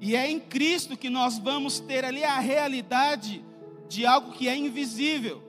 E 0.00 0.16
é 0.16 0.30
em 0.30 0.40
Cristo 0.40 0.96
que 0.96 1.10
nós 1.10 1.38
vamos 1.38 1.78
ter 1.78 2.06
ali 2.06 2.24
a 2.24 2.38
realidade 2.38 3.44
de 3.86 4.06
algo 4.06 4.32
que 4.32 4.48
é 4.48 4.56
invisível, 4.56 5.42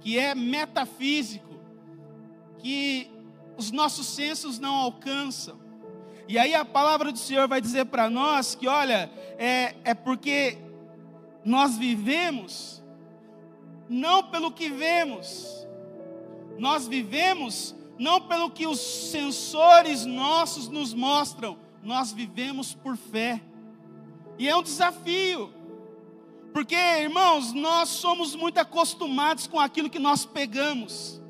que 0.00 0.18
é 0.18 0.34
metafísico, 0.34 1.54
que 2.58 3.10
os 3.56 3.70
nossos 3.70 4.08
sensos 4.08 4.58
não 4.58 4.74
alcançam. 4.74 5.58
E 6.28 6.36
aí 6.36 6.54
a 6.54 6.64
palavra 6.64 7.12
do 7.12 7.18
Senhor 7.18 7.46
vai 7.46 7.60
dizer 7.60 7.86
para 7.86 8.10
nós 8.10 8.54
que, 8.56 8.66
olha, 8.66 9.10
é, 9.38 9.74
é 9.84 9.94
porque 9.94 10.58
nós 11.44 11.76
vivemos 11.76 12.82
não 13.88 14.22
pelo 14.22 14.52
que 14.52 14.68
vemos, 14.68 15.66
nós 16.58 16.86
vivemos 16.86 17.74
não 17.98 18.20
pelo 18.20 18.50
que 18.50 18.66
os 18.66 18.80
sensores 18.80 20.06
nossos 20.06 20.68
nos 20.68 20.94
mostram, 20.94 21.58
nós 21.82 22.12
vivemos 22.12 22.72
por 22.72 22.96
fé. 22.96 23.40
E 24.38 24.48
é 24.48 24.56
um 24.56 24.62
desafio. 24.62 25.52
Porque, 26.52 26.74
irmãos, 26.74 27.52
nós 27.52 27.90
somos 27.90 28.34
muito 28.34 28.58
acostumados 28.58 29.46
com 29.46 29.60
aquilo 29.60 29.90
que 29.90 29.98
nós 29.98 30.24
pegamos. 30.24 31.20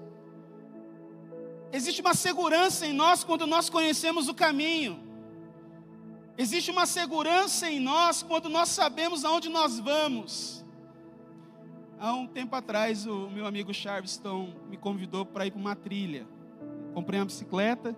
Existe 1.72 2.00
uma 2.00 2.14
segurança 2.14 2.86
em 2.86 2.92
nós 2.92 3.22
quando 3.24 3.46
nós 3.46 3.68
conhecemos 3.68 4.28
o 4.28 4.34
caminho. 4.34 5.09
Existe 6.40 6.70
uma 6.70 6.86
segurança 6.86 7.70
em 7.70 7.78
nós 7.78 8.22
quando 8.22 8.48
nós 8.48 8.70
sabemos 8.70 9.26
aonde 9.26 9.50
nós 9.50 9.78
vamos. 9.78 10.64
Há 11.98 12.14
um 12.14 12.26
tempo 12.26 12.56
atrás, 12.56 13.06
o 13.06 13.28
meu 13.28 13.44
amigo 13.44 13.74
Charleston 13.74 14.54
me 14.70 14.78
convidou 14.78 15.26
para 15.26 15.44
ir 15.44 15.50
para 15.50 15.60
uma 15.60 15.76
trilha. 15.76 16.26
Comprei 16.94 17.20
uma 17.20 17.26
bicicleta 17.26 17.94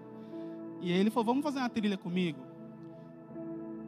e 0.81 0.91
ele 0.91 1.09
falou: 1.09 1.27
Vamos 1.27 1.45
fazer 1.45 1.61
uma 1.61 1.69
trilha 1.69 1.97
comigo. 1.97 2.41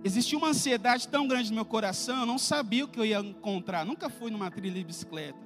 existia 0.04 0.38
uma 0.38 0.50
ansiedade 0.50 1.08
tão 1.08 1.26
grande 1.26 1.48
no 1.48 1.56
meu 1.56 1.64
coração, 1.64 2.20
eu 2.20 2.26
não 2.26 2.38
sabia 2.38 2.84
o 2.84 2.88
que 2.88 3.00
eu 3.00 3.04
ia 3.04 3.18
encontrar. 3.18 3.84
Nunca 3.84 4.08
fui 4.08 4.30
numa 4.30 4.52
trilha 4.52 4.74
de 4.74 4.84
bicicleta. 4.84 5.40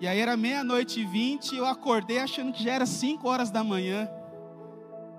E 0.00 0.08
aí 0.08 0.18
era 0.18 0.34
meia-noite 0.34 1.00
e 1.00 1.04
vinte, 1.04 1.54
eu 1.54 1.66
acordei 1.66 2.20
achando 2.20 2.54
que 2.54 2.64
já 2.64 2.72
era 2.72 2.86
cinco 2.86 3.28
horas 3.28 3.50
da 3.50 3.62
manhã. 3.62 4.08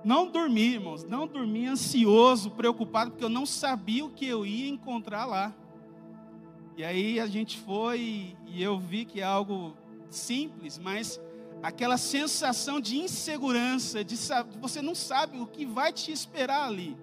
Não 0.02 0.26
dormi, 0.26 0.74
irmãos, 0.74 1.04
não 1.04 1.26
dormi 1.26 1.66
ansioso, 1.66 2.50
preocupado, 2.50 3.10
porque 3.10 3.24
eu 3.24 3.28
não 3.28 3.44
sabia 3.44 4.04
o 4.04 4.10
que 4.10 4.26
eu 4.26 4.46
ia 4.46 4.68
encontrar 4.68 5.26
lá. 5.26 5.54
E 6.76 6.84
aí 6.84 7.20
a 7.20 7.26
gente 7.26 7.58
foi 7.58 8.34
e 8.46 8.62
eu 8.62 8.78
vi 8.78 9.04
que 9.04 9.20
é 9.20 9.24
algo 9.24 9.76
simples, 10.08 10.78
mas 10.78 11.20
aquela 11.62 11.98
sensação 11.98 12.80
de 12.80 12.98
insegurança, 12.98 14.02
de 14.02 14.16
você 14.58 14.80
não 14.80 14.94
sabe 14.94 15.38
o 15.38 15.46
que 15.46 15.66
vai 15.66 15.92
te 15.92 16.10
esperar 16.10 16.66
ali. 16.66 16.96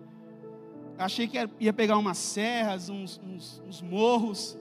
Achei 0.97 1.27
que 1.27 1.37
ia 1.59 1.71
pegar 1.71 1.97
umas 1.97 2.17
serras, 2.17 2.89
uns, 2.89 3.21
uns, 3.23 3.61
uns 3.67 3.81
morros, 3.83 4.57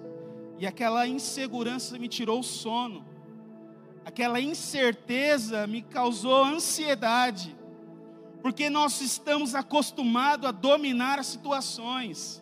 e 0.58 0.66
aquela 0.66 1.06
insegurança 1.06 1.98
me 1.98 2.08
tirou 2.08 2.40
o 2.40 2.44
sono. 2.44 3.02
Aquela 4.04 4.38
incerteza 4.38 5.66
me 5.66 5.80
causou 5.80 6.44
ansiedade, 6.44 7.55
porque 8.46 8.70
nós 8.70 9.00
estamos 9.00 9.56
acostumados 9.56 10.48
a 10.48 10.52
dominar 10.52 11.18
as 11.18 11.26
situações, 11.26 12.40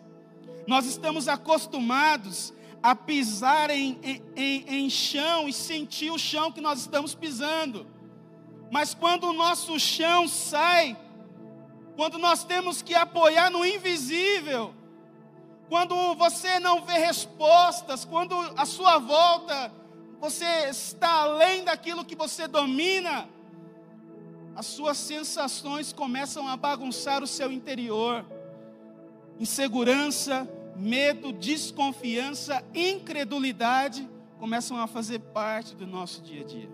nós 0.67 0.85
estamos 0.85 1.27
acostumados 1.27 2.53
a 2.83 2.95
pisar 2.95 3.71
em, 3.71 3.99
em, 4.35 4.65
em, 4.67 4.87
chão 4.87 5.49
e 5.49 5.51
sentir 5.51 6.11
o 6.11 6.19
chão 6.19 6.51
que 6.51 6.61
nós 6.61 6.81
estamos 6.81 7.15
pisando. 7.15 7.87
Mas 8.69 8.93
quando 8.93 9.23
o 9.23 9.33
nosso 9.33 9.79
chão 9.79 10.27
sai, 10.27 10.95
quando 11.95 12.19
nós 12.19 12.43
temos 12.43 12.83
que 12.83 12.93
apoiar 12.93 13.49
no 13.49 13.65
invisível, 13.65 14.75
quando 15.67 16.13
você 16.13 16.59
não 16.59 16.85
vê 16.85 16.99
respostas, 16.99 18.05
quando 18.05 18.35
a 18.55 18.67
sua 18.67 18.99
volta 18.99 19.73
você 20.19 20.69
está 20.69 21.21
além 21.21 21.63
daquilo 21.63 22.05
que 22.05 22.15
você 22.15 22.47
domina, 22.47 23.27
as 24.55 24.65
suas 24.67 24.97
sensações 24.97 25.91
começam 25.91 26.47
a 26.47 26.55
bagunçar 26.55 27.21
o 27.21 27.27
seu 27.27 27.51
interior. 27.51 28.25
Insegurança, 29.37 30.47
medo, 30.77 31.33
desconfiança, 31.33 32.63
incredulidade 32.73 34.07
começam 34.39 34.77
a 34.77 34.87
fazer 34.87 35.19
parte 35.19 35.75
do 35.75 35.85
nosso 35.85 36.21
dia 36.21 36.41
a 36.41 36.45
dia. 36.45 36.69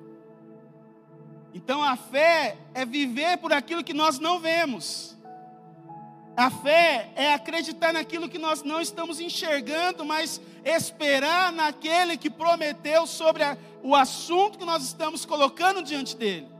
Então 1.54 1.82
a 1.82 1.96
fé 1.96 2.56
é 2.74 2.86
viver 2.86 3.38
por 3.38 3.52
aquilo 3.52 3.84
que 3.84 3.94
nós 3.94 4.20
não 4.20 4.40
vemos. 4.40 5.18
A 6.38 6.50
fé 6.50 7.12
é 7.16 7.34
acreditar 7.34 7.92
naquilo 7.92 8.30
que 8.30 8.38
nós 8.38 8.62
não 8.62 8.80
estamos 8.80 9.20
enxergando, 9.20 10.06
mas 10.06 10.40
esperar 10.64 11.52
naquele 11.52 12.16
que 12.16 12.30
prometeu 12.30 13.08
sobre 13.08 13.44
a, 13.44 13.58
o 13.82 13.96
assunto 13.96 14.58
que 14.58 14.66
nós 14.66 14.84
estamos 14.84 15.26
colocando 15.26 15.82
diante 15.82 16.16
dele. 16.16 16.51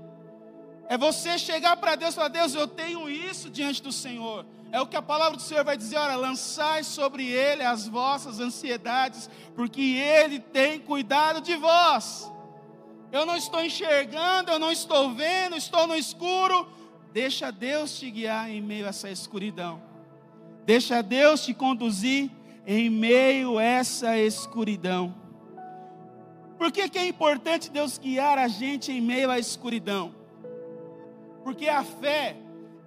É 0.92 0.98
você 0.98 1.40
chegar 1.40 1.78
para 1.78 1.96
Deus 1.96 2.12
e 2.12 2.16
falar: 2.16 2.28
Deus, 2.28 2.54
eu 2.54 2.68
tenho 2.68 3.10
isso 3.10 3.50
diante 3.50 3.82
do 3.82 3.94
Senhor. 3.94 4.46
É 4.74 4.82
o 4.82 4.86
que 4.86 4.98
a 4.98 5.02
palavra 5.02 5.38
do 5.38 5.42
Senhor 5.42 5.64
vai 5.64 5.78
dizer: 5.78 5.96
olha, 5.96 6.18
lançai 6.18 6.84
sobre 6.84 7.26
ele 7.26 7.64
as 7.64 7.88
vossas 7.88 8.42
ansiedades, 8.42 9.30
porque 9.56 9.82
ele 9.82 10.38
tem 10.38 10.80
cuidado 10.80 11.40
de 11.40 11.56
vós. 11.56 12.30
Eu 13.10 13.26
não 13.26 13.38
estou 13.38 13.64
enxergando, 13.64 14.52
eu 14.52 14.60
não 14.60 14.70
estou 14.70 15.14
vendo, 15.14 15.56
estou 15.56 15.88
no 15.88 15.96
escuro. 15.96 16.68
Deixa 17.14 17.54
Deus 17.54 17.98
te 17.98 18.12
guiar 18.12 18.50
em 18.50 18.62
meio 18.62 18.86
a 18.86 18.90
essa 18.90 19.10
escuridão. 19.10 19.82
Deixa 20.66 21.02
Deus 21.02 21.46
te 21.46 21.54
conduzir 21.54 22.30
em 22.68 22.90
meio 22.90 23.58
a 23.58 23.64
essa 23.64 24.18
escuridão. 24.18 25.16
Por 26.58 26.70
que, 26.70 26.90
que 26.90 27.00
é 27.00 27.08
importante 27.08 27.72
Deus 27.72 27.98
guiar 27.98 28.38
a 28.38 28.50
gente 28.50 28.92
em 28.92 29.00
meio 29.00 29.32
à 29.32 29.40
escuridão? 29.40 30.20
Porque 31.44 31.68
a 31.68 31.84
fé 31.84 32.38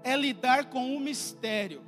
é 0.03 0.17
lidar 0.17 0.67
com 0.67 0.97
o 0.97 1.01
mistério. 1.01 1.83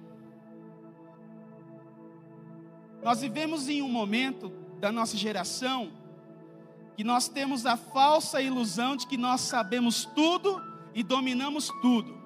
Nós 3.03 3.21
vivemos 3.21 3.69
em 3.69 3.83
um 3.83 3.89
momento 3.89 4.49
da 4.81 4.91
nossa 4.91 5.17
geração 5.17 5.93
que 6.97 7.05
nós 7.05 7.29
temos 7.29 7.67
a 7.67 7.77
falsa 7.77 8.41
ilusão 8.41 8.97
de 8.97 9.07
que 9.07 9.19
nós 9.19 9.43
sabemos 9.43 10.07
tudo 10.15 10.63
e 10.95 11.03
dominamos 11.03 11.71
tudo. 11.83 12.17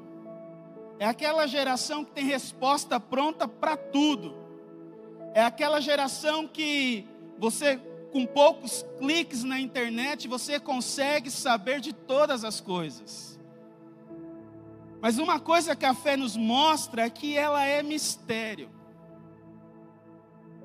É 1.00 1.06
aquela 1.06 1.46
geração 1.46 2.04
que 2.04 2.12
tem 2.12 2.24
resposta 2.24 3.00
pronta 3.00 3.48
para 3.48 3.76
tudo. 3.76 4.36
É 5.34 5.42
aquela 5.42 5.80
geração 5.80 6.46
que 6.46 7.04
você, 7.36 7.78
com 8.12 8.24
poucos 8.26 8.84
cliques 8.98 9.42
na 9.42 9.58
internet, 9.58 10.28
você 10.28 10.60
consegue 10.60 11.30
saber 11.30 11.80
de 11.80 11.92
todas 11.92 12.44
as 12.44 12.60
coisas. 12.60 13.39
Mas 15.00 15.18
uma 15.18 15.40
coisa 15.40 15.74
que 15.74 15.86
a 15.86 15.94
fé 15.94 16.16
nos 16.16 16.36
mostra 16.36 17.06
é 17.06 17.10
que 17.10 17.36
ela 17.36 17.64
é 17.64 17.82
mistério. 17.82 18.68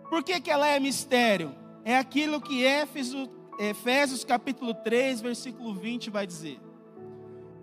Por 0.10 0.24
que, 0.24 0.40
que 0.42 0.52
ela 0.52 0.68
é 0.68 0.80
mistério? 0.80 1.56
É 1.86 1.98
aquilo 1.98 2.42
que 2.42 2.66
Éfeso, 2.66 3.30
Efésios 3.58 4.26
capítulo 4.26 4.74
3, 4.74 5.22
versículo 5.22 5.74
20 5.74 6.10
vai 6.10 6.28
dizer. 6.28 6.60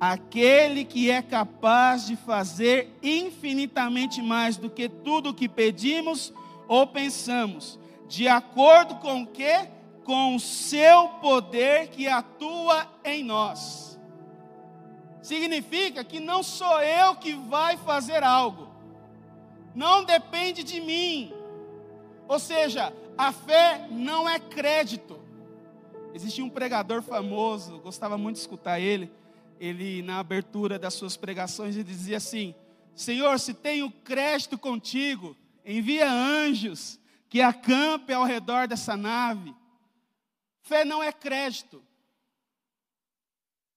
Aquele 0.00 0.84
que 0.84 1.10
é 1.10 1.20
capaz 1.20 2.06
de 2.06 2.16
fazer 2.16 2.90
infinitamente 3.02 4.22
mais 4.22 4.56
do 4.56 4.70
que 4.70 4.88
tudo 4.88 5.30
o 5.30 5.34
que 5.34 5.48
pedimos 5.48 6.32
ou 6.66 6.86
pensamos, 6.86 7.78
de 8.08 8.26
acordo 8.26 8.96
com 8.96 9.22
o 9.22 9.26
que? 9.26 9.68
Com 10.04 10.34
o 10.34 10.40
seu 10.40 11.08
poder 11.20 11.88
que 11.88 12.08
atua 12.08 12.88
em 13.04 13.22
nós 13.22 13.91
significa 15.22 16.04
que 16.04 16.20
não 16.20 16.42
sou 16.42 16.80
eu 16.82 17.14
que 17.16 17.32
vai 17.34 17.76
fazer 17.78 18.22
algo, 18.22 18.68
não 19.74 20.04
depende 20.04 20.62
de 20.62 20.80
mim. 20.80 21.32
Ou 22.28 22.38
seja, 22.38 22.92
a 23.16 23.32
fé 23.32 23.86
não 23.90 24.28
é 24.28 24.38
crédito. 24.38 25.20
Existia 26.12 26.44
um 26.44 26.50
pregador 26.50 27.02
famoso, 27.02 27.78
gostava 27.78 28.18
muito 28.18 28.36
de 28.36 28.42
escutar 28.42 28.80
ele. 28.80 29.10
Ele, 29.58 30.02
na 30.02 30.18
abertura 30.18 30.78
das 30.78 30.94
suas 30.94 31.16
pregações, 31.16 31.74
ele 31.74 31.84
dizia 31.84 32.16
assim: 32.16 32.54
Senhor, 32.94 33.38
se 33.38 33.54
tenho 33.54 33.90
crédito 33.90 34.58
contigo, 34.58 35.36
envia 35.64 36.10
anjos 36.10 37.00
que 37.28 37.40
acampem 37.40 38.14
ao 38.14 38.24
redor 38.24 38.68
dessa 38.68 38.96
nave. 38.96 39.54
Fé 40.60 40.84
não 40.84 41.02
é 41.02 41.12
crédito. 41.12 41.82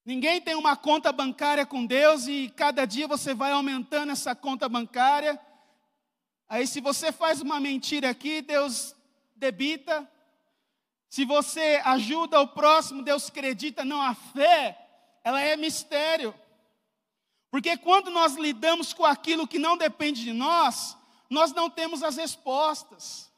Ninguém 0.06 0.39
tem 0.39 0.54
uma 0.54 0.76
conta 0.76 1.12
bancária 1.12 1.65
com 1.65 1.84
Deus 1.84 2.28
e 2.28 2.54
cada 2.56 2.86
dia 2.86 3.08
você 3.08 3.34
vai 3.34 3.52
aumentando 3.52 4.12
essa 4.12 4.36
conta 4.36 4.70
bancária. 4.70 5.41
Aí, 6.48 6.68
se 6.68 6.80
você 6.80 7.12
faz 7.12 7.41
uma 7.41 7.60
mentira 7.60 8.12
aqui, 8.12 8.39
Deus 8.44 8.96
debita. 9.36 10.08
Se 11.10 11.26
você 11.26 11.82
ajuda 11.84 12.39
o 12.39 12.48
próximo, 12.48 13.02
Deus 13.02 13.30
acredita. 13.30 13.84
Não, 13.84 14.00
a 14.00 14.13
fé, 14.13 14.78
ela 15.24 15.41
é 15.41 15.58
mistério. 15.58 16.36
Porque 17.50 17.76
quando 17.76 18.12
nós 18.12 18.36
lidamos 18.36 18.94
com 18.94 19.06
aquilo 19.06 19.48
que 19.48 19.58
não 19.58 19.76
depende 19.76 20.24
de 20.24 20.34
nós, 20.34 20.96
nós 21.32 21.52
não 21.52 21.68
temos 21.68 22.04
as 22.04 22.15
respostas. 22.15 23.32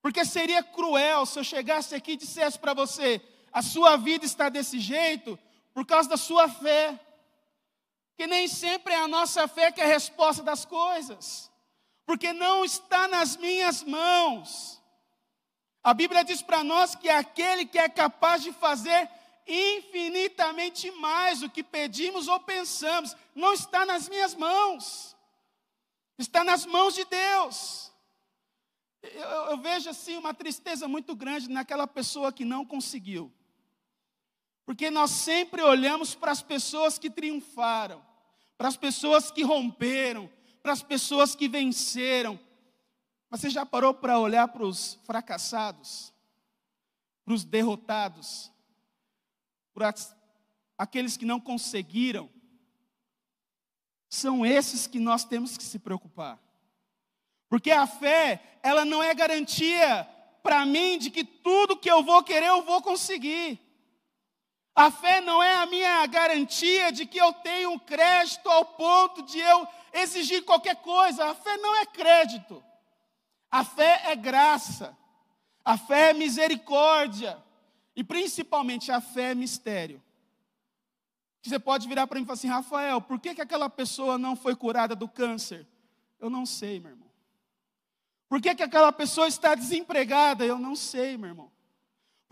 Porque 0.00 0.24
seria 0.24 0.62
cruel 0.62 1.26
se 1.26 1.40
eu 1.40 1.44
chegasse 1.44 1.92
aqui 1.92 2.12
e 2.12 2.16
dissesse 2.16 2.56
para 2.56 2.72
você: 2.72 3.20
a 3.52 3.62
sua 3.62 3.96
vida 3.96 4.24
está 4.24 4.48
desse 4.48 4.78
jeito, 4.78 5.36
por 5.72 5.86
causa 5.86 6.08
da 6.08 6.16
sua 6.16 6.48
fé. 6.48 6.98
Que 8.16 8.26
nem 8.26 8.46
sempre 8.46 8.92
é 8.92 8.98
a 8.98 9.08
nossa 9.08 9.48
fé 9.48 9.72
que 9.72 9.80
é 9.80 9.84
a 9.84 9.88
resposta 9.88 10.42
das 10.42 10.64
coisas, 10.64 11.50
porque 12.04 12.32
não 12.32 12.64
está 12.64 13.08
nas 13.08 13.36
minhas 13.36 13.82
mãos. 13.82 14.80
A 15.82 15.92
Bíblia 15.92 16.22
diz 16.22 16.42
para 16.42 16.62
nós 16.62 16.94
que 16.94 17.08
aquele 17.08 17.66
que 17.66 17.78
é 17.78 17.88
capaz 17.88 18.42
de 18.42 18.52
fazer 18.52 19.08
infinitamente 19.46 20.90
mais 20.92 21.40
do 21.40 21.50
que 21.50 21.64
pedimos 21.64 22.28
ou 22.28 22.38
pensamos, 22.38 23.16
não 23.34 23.52
está 23.52 23.84
nas 23.84 24.08
minhas 24.08 24.34
mãos, 24.34 25.16
está 26.16 26.44
nas 26.44 26.64
mãos 26.64 26.94
de 26.94 27.04
Deus. 27.04 27.90
Eu, 29.02 29.28
eu, 29.50 29.58
vejo 29.58 29.90
assim 29.90 30.16
uma 30.16 30.32
tristeza 30.32 30.86
muito 30.86 31.16
grande 31.16 31.50
naquela 31.50 31.88
pessoa 31.88 32.32
que 32.32 32.44
não 32.44 32.64
conseguiu. 32.64 33.32
Porque 34.64 34.90
nós 34.90 35.10
sempre 35.10 35.62
olhamos 35.62 36.14
para 36.14 36.32
as 36.32 36.42
pessoas 36.42 36.98
que 36.98 37.10
triunfaram, 37.10 38.04
para 38.56 38.68
as 38.68 38.76
pessoas 38.76 39.30
que 39.30 39.42
romperam, 39.42 40.30
para 40.62 40.72
as 40.72 40.82
pessoas 40.82 41.34
que 41.34 41.48
venceram. 41.48 42.38
Mas 43.28 43.40
você 43.40 43.50
já 43.50 43.66
parou 43.66 43.92
para 43.92 44.18
olhar 44.18 44.48
para 44.48 44.64
os 44.64 44.98
fracassados, 45.04 46.12
para 47.24 47.34
os 47.34 47.44
derrotados, 47.44 48.52
para 49.74 49.92
aqueles 50.78 51.16
que 51.16 51.24
não 51.24 51.40
conseguiram? 51.40 52.30
São 54.08 54.44
esses 54.44 54.86
que 54.86 55.00
nós 55.00 55.24
temos 55.24 55.56
que 55.56 55.64
se 55.64 55.78
preocupar. 55.78 56.38
Porque 57.48 57.70
a 57.70 57.86
fé, 57.86 58.58
ela 58.62 58.84
não 58.84 59.02
é 59.02 59.14
garantia 59.14 60.08
para 60.42 60.64
mim 60.66 60.98
de 60.98 61.10
que 61.10 61.24
tudo 61.24 61.76
que 61.76 61.90
eu 61.90 62.02
vou 62.02 62.22
querer 62.22 62.46
eu 62.46 62.62
vou 62.62 62.80
conseguir. 62.82 63.60
A 64.74 64.90
fé 64.90 65.20
não 65.20 65.42
é 65.42 65.56
a 65.56 65.66
minha 65.66 66.04
garantia 66.06 66.90
de 66.90 67.04
que 67.04 67.18
eu 67.18 67.32
tenho 67.34 67.72
um 67.72 67.78
crédito 67.78 68.48
ao 68.48 68.64
ponto 68.64 69.22
de 69.22 69.38
eu 69.38 69.68
exigir 69.92 70.44
qualquer 70.44 70.76
coisa. 70.76 71.26
A 71.26 71.34
fé 71.34 71.56
não 71.58 71.76
é 71.76 71.84
crédito. 71.84 72.62
A 73.50 73.62
fé 73.62 74.02
é 74.06 74.16
graça. 74.16 74.96
A 75.62 75.76
fé 75.76 76.10
é 76.10 76.14
misericórdia. 76.14 77.38
E 77.94 78.02
principalmente 78.02 78.90
a 78.90 79.00
fé 79.00 79.32
é 79.32 79.34
mistério. 79.34 80.02
Você 81.42 81.58
pode 81.58 81.86
virar 81.86 82.06
para 82.06 82.16
mim 82.18 82.22
e 82.22 82.26
falar 82.26 82.34
assim: 82.34 82.48
Rafael, 82.48 83.00
por 83.00 83.20
que, 83.20 83.34
que 83.34 83.42
aquela 83.42 83.68
pessoa 83.68 84.16
não 84.16 84.34
foi 84.34 84.56
curada 84.56 84.96
do 84.96 85.06
câncer? 85.06 85.66
Eu 86.18 86.30
não 86.30 86.46
sei, 86.46 86.80
meu 86.80 86.92
irmão. 86.92 87.10
Por 88.26 88.40
que, 88.40 88.54
que 88.54 88.62
aquela 88.62 88.90
pessoa 88.90 89.28
está 89.28 89.54
desempregada? 89.54 90.46
Eu 90.46 90.58
não 90.58 90.74
sei, 90.74 91.18
meu 91.18 91.28
irmão. 91.28 91.51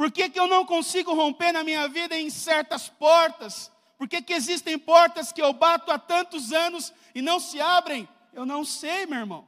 Por 0.01 0.11
que, 0.11 0.31
que 0.31 0.41
eu 0.41 0.47
não 0.47 0.65
consigo 0.65 1.13
romper 1.13 1.53
na 1.53 1.63
minha 1.63 1.87
vida 1.87 2.17
em 2.17 2.31
certas 2.31 2.89
portas? 2.89 3.71
Por 3.99 4.09
que, 4.09 4.23
que 4.23 4.33
existem 4.33 4.79
portas 4.79 5.31
que 5.31 5.43
eu 5.43 5.53
bato 5.53 5.93
há 5.93 5.99
tantos 5.99 6.55
anos 6.55 6.91
e 7.15 7.21
não 7.21 7.39
se 7.39 7.61
abrem? 7.61 8.09
Eu 8.33 8.47
não 8.47 8.65
sei, 8.65 9.05
meu 9.05 9.19
irmão. 9.19 9.47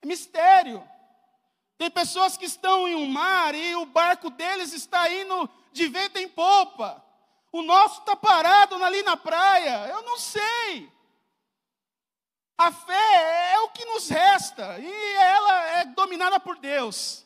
É 0.00 0.06
mistério. 0.06 0.88
Tem 1.76 1.90
pessoas 1.90 2.36
que 2.36 2.44
estão 2.44 2.86
em 2.86 2.94
um 2.94 3.08
mar 3.08 3.52
e 3.56 3.74
o 3.74 3.84
barco 3.84 4.30
deles 4.30 4.72
está 4.72 5.12
indo 5.12 5.50
de 5.72 5.88
vento 5.88 6.18
em 6.18 6.28
popa. 6.28 7.04
O 7.50 7.60
nosso 7.60 7.98
está 7.98 8.14
parado 8.14 8.76
ali 8.76 9.02
na 9.02 9.16
praia. 9.16 9.88
Eu 9.88 10.02
não 10.02 10.16
sei. 10.16 10.88
A 12.56 12.70
fé 12.70 13.54
é 13.54 13.58
o 13.58 13.70
que 13.70 13.84
nos 13.86 14.08
resta 14.08 14.78
e 14.78 15.14
ela 15.14 15.70
é 15.80 15.84
dominada 15.86 16.38
por 16.38 16.58
Deus. 16.58 17.24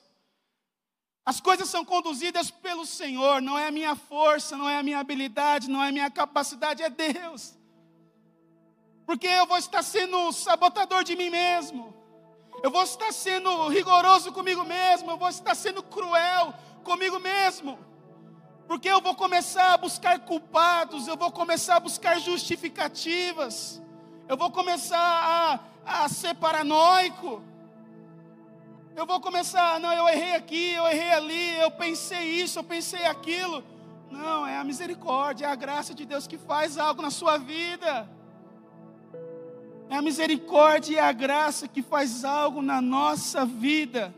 As 1.28 1.42
coisas 1.42 1.68
são 1.68 1.84
conduzidas 1.84 2.50
pelo 2.50 2.86
Senhor, 2.86 3.42
não 3.42 3.58
é 3.58 3.66
a 3.66 3.70
minha 3.70 3.94
força, 3.94 4.56
não 4.56 4.66
é 4.66 4.78
a 4.78 4.82
minha 4.82 4.98
habilidade, 4.98 5.68
não 5.68 5.84
é 5.84 5.90
a 5.90 5.92
minha 5.92 6.10
capacidade, 6.10 6.82
é 6.82 6.88
Deus. 6.88 7.54
Porque 9.04 9.26
eu 9.26 9.46
vou 9.46 9.58
estar 9.58 9.82
sendo 9.82 10.32
sabotador 10.32 11.04
de 11.04 11.14
mim 11.14 11.28
mesmo, 11.28 11.94
eu 12.62 12.70
vou 12.70 12.82
estar 12.82 13.12
sendo 13.12 13.68
rigoroso 13.68 14.32
comigo 14.32 14.64
mesmo, 14.64 15.10
eu 15.10 15.18
vou 15.18 15.28
estar 15.28 15.54
sendo 15.54 15.82
cruel 15.82 16.54
comigo 16.82 17.20
mesmo, 17.20 17.78
porque 18.66 18.88
eu 18.88 19.02
vou 19.02 19.14
começar 19.14 19.74
a 19.74 19.76
buscar 19.76 20.18
culpados, 20.20 21.06
eu 21.06 21.16
vou 21.18 21.30
começar 21.30 21.76
a 21.76 21.80
buscar 21.80 22.18
justificativas, 22.18 23.82
eu 24.26 24.36
vou 24.38 24.50
começar 24.50 25.60
a, 25.84 26.04
a 26.04 26.08
ser 26.08 26.34
paranoico. 26.36 27.42
Eu 28.98 29.06
vou 29.06 29.20
começar, 29.20 29.78
não, 29.78 29.92
eu 29.92 30.08
errei 30.08 30.34
aqui, 30.34 30.72
eu 30.72 30.84
errei 30.84 31.12
ali, 31.12 31.56
eu 31.60 31.70
pensei 31.70 32.30
isso, 32.42 32.58
eu 32.58 32.64
pensei 32.64 33.04
aquilo. 33.06 33.62
Não, 34.10 34.44
é 34.44 34.56
a 34.56 34.64
misericórdia, 34.64 35.46
é 35.46 35.48
a 35.48 35.54
graça 35.54 35.94
de 35.94 36.04
Deus 36.04 36.26
que 36.26 36.36
faz 36.36 36.76
algo 36.76 37.00
na 37.00 37.08
sua 37.08 37.38
vida. 37.38 38.10
É 39.88 39.94
a 39.94 40.02
misericórdia 40.02 40.96
e 40.96 40.98
a 40.98 41.12
graça 41.12 41.68
que 41.68 41.80
faz 41.80 42.24
algo 42.24 42.60
na 42.60 42.80
nossa 42.82 43.46
vida. 43.46 44.12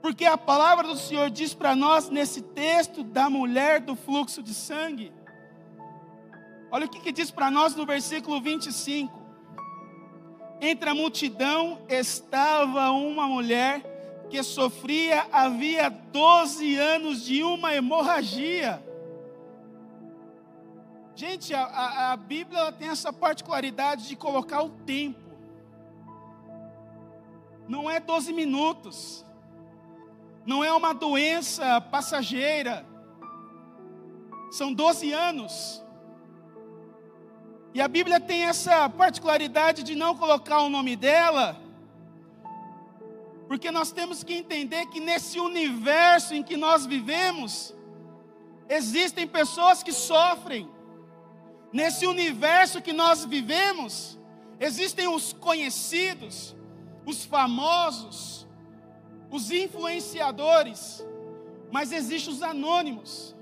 Porque 0.00 0.24
a 0.24 0.38
palavra 0.38 0.86
do 0.86 0.96
Senhor 0.96 1.28
diz 1.28 1.52
para 1.52 1.74
nós 1.74 2.08
nesse 2.08 2.42
texto 2.42 3.02
da 3.02 3.28
mulher 3.28 3.80
do 3.80 3.96
fluxo 3.96 4.40
de 4.40 4.54
sangue. 4.54 5.12
Olha 6.70 6.86
o 6.86 6.88
que, 6.88 7.00
que 7.00 7.10
diz 7.10 7.32
para 7.32 7.50
nós 7.50 7.74
no 7.74 7.84
versículo 7.84 8.40
25. 8.40 9.21
Entre 10.64 10.88
a 10.88 10.94
multidão 10.94 11.80
estava 11.88 12.92
uma 12.92 13.26
mulher 13.26 13.82
que 14.30 14.40
sofria 14.44 15.26
havia 15.32 15.90
12 15.90 16.76
anos 16.76 17.24
de 17.24 17.42
uma 17.42 17.74
hemorragia. 17.74 18.80
Gente, 21.16 21.52
a, 21.52 21.64
a, 21.64 22.12
a 22.12 22.16
Bíblia 22.16 22.70
tem 22.70 22.88
essa 22.88 23.12
particularidade 23.12 24.06
de 24.06 24.14
colocar 24.14 24.62
o 24.62 24.70
tempo. 24.70 25.32
Não 27.66 27.90
é 27.90 27.98
12 27.98 28.32
minutos. 28.32 29.26
Não 30.46 30.62
é 30.62 30.72
uma 30.72 30.94
doença 30.94 31.80
passageira. 31.80 32.86
São 34.52 34.72
12 34.72 35.12
anos. 35.12 35.84
E 37.74 37.80
a 37.80 37.88
Bíblia 37.88 38.20
tem 38.20 38.44
essa 38.44 38.88
particularidade 38.88 39.82
de 39.82 39.94
não 39.94 40.14
colocar 40.16 40.60
o 40.60 40.68
nome 40.68 40.94
dela, 40.94 41.58
porque 43.48 43.70
nós 43.70 43.92
temos 43.92 44.22
que 44.22 44.34
entender 44.34 44.86
que 44.86 45.00
nesse 45.00 45.38
universo 45.40 46.34
em 46.34 46.42
que 46.42 46.56
nós 46.56 46.84
vivemos, 46.86 47.74
existem 48.68 49.26
pessoas 49.26 49.82
que 49.82 49.92
sofrem. 49.92 50.68
Nesse 51.72 52.06
universo 52.06 52.82
que 52.82 52.92
nós 52.92 53.24
vivemos, 53.24 54.18
existem 54.60 55.08
os 55.08 55.32
conhecidos, 55.32 56.54
os 57.06 57.24
famosos, 57.24 58.46
os 59.30 59.50
influenciadores, 59.50 61.04
mas 61.70 61.90
existem 61.90 62.34
os 62.34 62.42
anônimos. 62.42 63.34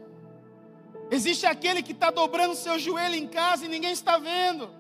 Existe 1.10 1.44
aquele 1.44 1.82
que 1.82 1.92
está 1.92 2.10
dobrando 2.10 2.54
seu 2.54 2.78
joelho 2.78 3.16
em 3.16 3.26
casa 3.26 3.64
e 3.64 3.68
ninguém 3.68 3.92
está 3.92 4.16
vendo. 4.16 4.70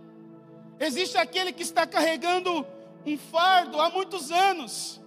Existe 0.78 1.18
aquele 1.18 1.52
que 1.52 1.62
está 1.62 1.86
carregando 1.86 2.64
um 3.04 3.18
fardo 3.18 3.80
há 3.80 3.90
muitos 3.90 4.30
anos, 4.30 5.00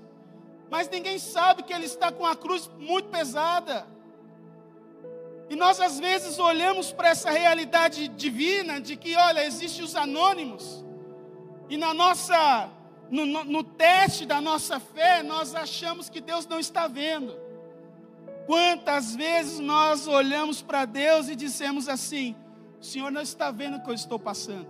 mas 0.69 0.89
ninguém 0.89 1.17
sabe 1.17 1.63
que 1.63 1.73
ele 1.73 1.85
está 1.85 2.11
com 2.11 2.25
a 2.25 2.35
cruz 2.35 2.69
muito 2.77 3.07
pesada. 3.07 3.87
E 5.49 5.55
nós 5.55 5.79
às 5.79 5.99
vezes 5.99 6.39
olhamos 6.39 6.91
para 6.91 7.09
essa 7.09 7.31
realidade 7.31 8.07
divina 8.09 8.81
de 8.81 8.97
que, 8.97 9.15
olha, 9.15 9.45
existem 9.45 9.83
os 9.83 9.95
anônimos, 9.95 10.83
e 11.69 11.77
na 11.77 11.93
nossa, 11.93 12.69
no, 13.09 13.25
no, 13.25 13.43
no 13.45 13.63
teste 13.63 14.25
da 14.25 14.41
nossa 14.41 14.79
fé, 14.79 15.23
nós 15.23 15.55
achamos 15.55 16.09
que 16.09 16.19
Deus 16.19 16.45
não 16.45 16.59
está 16.59 16.87
vendo. 16.87 17.42
Quantas 18.45 19.15
vezes 19.15 19.59
nós 19.59 20.07
olhamos 20.07 20.61
para 20.61 20.85
Deus 20.85 21.29
e 21.29 21.35
dissemos 21.35 21.87
assim: 21.87 22.35
o 22.79 22.83
Senhor 22.83 23.11
não 23.11 23.21
está 23.21 23.51
vendo 23.51 23.77
o 23.77 23.81
que 23.81 23.89
eu 23.89 23.93
estou 23.93 24.19
passando, 24.19 24.67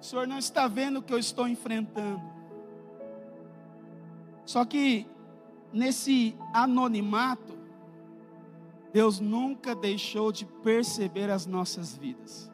o 0.00 0.04
Senhor 0.04 0.26
não 0.26 0.38
está 0.38 0.68
vendo 0.68 0.98
o 0.98 1.02
que 1.02 1.12
eu 1.12 1.18
estou 1.18 1.48
enfrentando. 1.48 2.22
Só 4.44 4.64
que 4.64 5.06
nesse 5.72 6.36
anonimato, 6.52 7.58
Deus 8.92 9.20
nunca 9.20 9.74
deixou 9.74 10.32
de 10.32 10.44
perceber 10.44 11.30
as 11.30 11.46
nossas 11.46 11.96
vidas. 11.96 12.50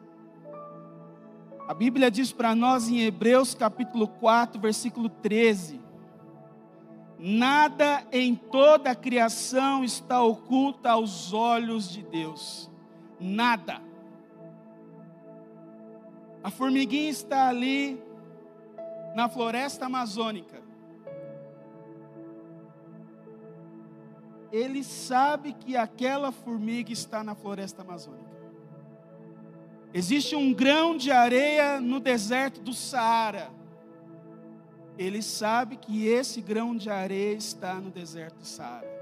A 1.67 1.73
Bíblia 1.73 2.09
diz 2.09 2.31
para 2.31 2.55
nós 2.55 2.87
em 2.87 3.01
Hebreus 3.01 3.53
capítulo 3.53 4.07
4, 4.07 4.59
versículo 4.59 5.09
13: 5.09 5.76
Nada 7.19 8.05
em 8.11 8.35
toda 8.35 8.91
a 8.91 8.95
criação 8.95 9.83
está 9.83 10.21
oculta 10.21 10.91
aos 10.91 11.33
olhos 11.33 11.89
de 11.89 12.03
Deus. 12.03 12.69
Nada. 13.19 13.81
A 16.43 16.51
formiguinha 16.51 17.09
está 17.09 17.49
ali 17.49 17.99
na 19.15 19.27
floresta 19.27 19.87
amazônica. 19.87 20.61
Ele 24.51 24.83
sabe 24.83 25.53
que 25.53 25.75
aquela 25.75 26.31
formiga 26.31 26.93
está 26.93 27.23
na 27.23 27.33
floresta 27.33 27.81
amazônica. 27.81 28.37
Existe 29.91 30.35
um 30.35 30.53
grão 30.53 30.95
de 30.95 31.11
areia 31.11 31.81
no 31.81 31.99
deserto 31.99 32.61
do 32.61 32.73
Saara 32.73 33.49
ele 34.97 35.21
sabe 35.21 35.77
que 35.77 36.07
esse 36.07 36.41
grão 36.41 36.75
de 36.75 36.89
areia 36.89 37.35
está 37.35 37.75
no 37.75 37.91
deserto 37.91 38.39
do 38.39 38.45
Saara. 38.45 38.97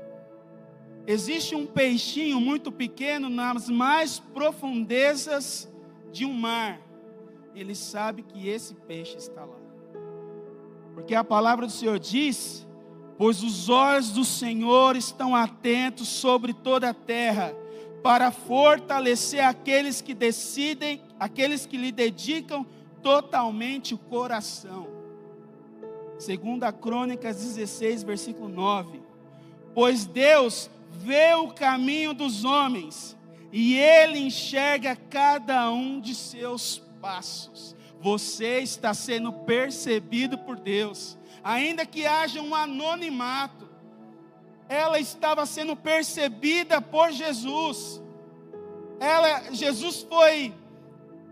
Existe 1.07 1.55
um 1.55 1.65
peixinho 1.65 2.41
muito 2.41 2.71
pequeno 2.71 3.29
nas 3.29 3.69
mais 3.69 4.19
profundezas 4.19 5.71
de 6.11 6.25
um 6.25 6.33
mar. 6.33 6.81
Ele 7.53 7.75
sabe 7.75 8.23
que 8.23 8.47
esse 8.49 8.73
peixe 8.73 9.15
está 9.15 9.45
lá. 9.45 9.57
Porque 10.93 11.13
a 11.13 11.23
palavra 11.23 11.67
do 11.67 11.71
Senhor 11.71 11.99
diz: 11.99 12.67
Pois 13.17 13.43
os 13.43 13.69
olhos 13.69 14.11
do 14.11 14.25
Senhor 14.25 14.95
estão 14.95 15.35
atentos 15.35 16.07
sobre 16.07 16.53
toda 16.53 16.89
a 16.89 16.93
terra, 16.93 17.55
para 18.03 18.31
fortalecer 18.31 19.45
aqueles 19.45 20.01
que 20.01 20.13
decidem, 20.13 21.01
aqueles 21.19 21.65
que 21.65 21.77
lhe 21.77 21.91
dedicam 21.91 22.65
totalmente 23.01 23.93
o 23.93 23.97
coração. 23.97 24.94
Segunda 26.17 26.71
Crônicas 26.71 27.37
16, 27.37 28.03
versículo 28.03 28.47
9. 28.47 29.01
Pois 29.73 30.05
Deus 30.05 30.69
vê 30.91 31.33
o 31.33 31.49
caminho 31.49 32.13
dos 32.13 32.45
homens 32.45 33.15
e 33.51 33.75
ele 33.77 34.19
enxerga 34.19 34.95
cada 34.95 35.69
um 35.71 35.99
de 35.99 36.15
seus 36.15 36.81
passos. 37.01 37.75
você 38.01 38.59
está 38.59 38.93
sendo 38.93 39.31
percebido 39.31 40.37
por 40.37 40.57
Deus, 40.59 41.17
ainda 41.43 41.85
que 41.85 42.05
haja 42.05 42.41
um 42.41 42.53
anonimato, 42.53 43.67
ela 44.69 44.99
estava 44.99 45.45
sendo 45.45 45.75
percebida 45.75 46.79
por 46.79 47.11
Jesus. 47.11 48.01
Ela, 48.99 49.51
Jesus 49.51 50.05
foi 50.07 50.53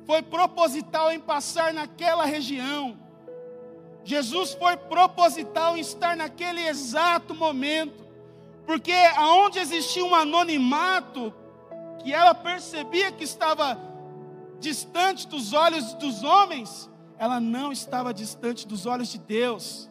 foi 0.06 0.22
proposital 0.22 1.12
em 1.12 1.19
passar 1.19 1.74
naquela 1.74 2.26
região. 2.26 2.98
Jesus 4.03 4.53
foi 4.53 4.75
proposital 4.75 5.77
em 5.77 5.81
estar 5.81 6.15
naquele 6.15 6.67
exato 6.67 7.33
momento, 7.33 8.03
porque 8.65 8.93
aonde 9.15 9.59
existia 9.59 10.03
um 10.03 10.13
anonimato, 10.13 11.33
que 12.03 12.13
ela 12.13 12.33
percebia 12.35 13.11
que 13.11 13.23
estava 13.23 13.79
distante 14.59 15.27
dos 15.27 15.53
olhos 15.53 15.93
dos 15.95 16.23
homens, 16.23 16.89
ela 17.17 17.39
não 17.39 17.71
estava 17.71 18.13
distante 18.13 18.67
dos 18.67 18.85
olhos 18.85 19.09
de 19.09 19.17
Deus. 19.17 19.89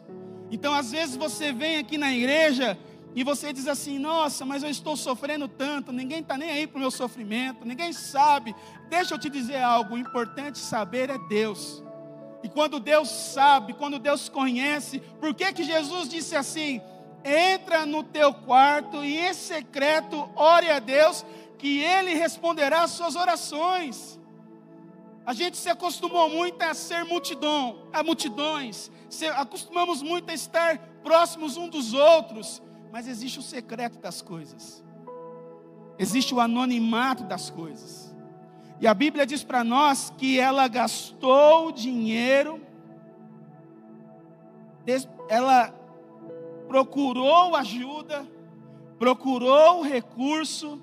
Então, 0.51 0.73
às 0.73 0.91
vezes 0.91 1.15
você 1.15 1.51
vem 1.51 1.77
aqui 1.77 1.97
na 1.97 2.13
igreja 2.13 2.77
e 3.15 3.23
você 3.23 3.51
diz 3.51 3.67
assim: 3.67 3.97
Nossa, 3.97 4.45
mas 4.45 4.61
eu 4.61 4.69
estou 4.69 4.95
sofrendo 4.95 5.47
tanto, 5.47 5.91
ninguém 5.91 6.19
está 6.19 6.37
nem 6.37 6.51
aí 6.51 6.67
para 6.67 6.77
o 6.77 6.81
meu 6.81 6.91
sofrimento, 6.91 7.65
ninguém 7.65 7.91
sabe. 7.93 8.55
Deixa 8.89 9.15
eu 9.15 9.19
te 9.19 9.29
dizer 9.29 9.61
algo: 9.61 9.95
o 9.95 9.97
importante 9.97 10.59
saber 10.59 11.09
é 11.09 11.17
Deus. 11.17 11.83
E 12.43 12.49
quando 12.49 12.79
Deus 12.79 13.09
sabe, 13.09 13.73
quando 13.73 13.97
Deus 13.97 14.27
conhece, 14.27 14.99
por 15.19 15.33
que, 15.33 15.53
que 15.53 15.63
Jesus 15.63 16.09
disse 16.09 16.35
assim? 16.35 16.81
Entra 17.23 17.85
no 17.85 18.03
teu 18.03 18.33
quarto 18.33 19.03
e 19.03 19.17
em 19.17 19.33
secreto 19.33 20.29
ore 20.35 20.69
a 20.69 20.79
Deus, 20.79 21.25
que 21.57 21.79
Ele 21.79 22.13
responderá 22.13 22.83
às 22.83 22.91
suas 22.91 23.15
orações. 23.15 24.19
A 25.25 25.33
gente 25.33 25.55
se 25.55 25.69
acostumou 25.69 26.29
muito 26.29 26.61
a 26.61 26.73
ser 26.73 27.05
multidão, 27.05 27.87
a 27.93 28.03
multidões, 28.03 28.91
se, 29.09 29.25
acostumamos 29.27 30.01
muito 30.01 30.29
a 30.29 30.33
estar 30.33 30.77
próximos 31.01 31.55
um 31.55 31.69
dos 31.69 31.93
outros, 31.93 32.61
mas 32.91 33.07
existe 33.07 33.39
o 33.39 33.41
secreto 33.41 33.99
das 33.99 34.21
coisas, 34.21 34.83
existe 35.97 36.33
o 36.33 36.41
anonimato 36.41 37.23
das 37.23 37.49
coisas. 37.49 38.02
E 38.79 38.87
a 38.87 38.93
Bíblia 38.93 39.25
diz 39.25 39.43
para 39.43 39.63
nós 39.63 40.13
que 40.17 40.39
ela 40.39 40.67
gastou 40.67 41.71
dinheiro, 41.71 42.61
ela 45.29 45.73
procurou 46.67 47.55
ajuda, 47.55 48.27
procurou 48.99 49.81
recurso, 49.81 50.81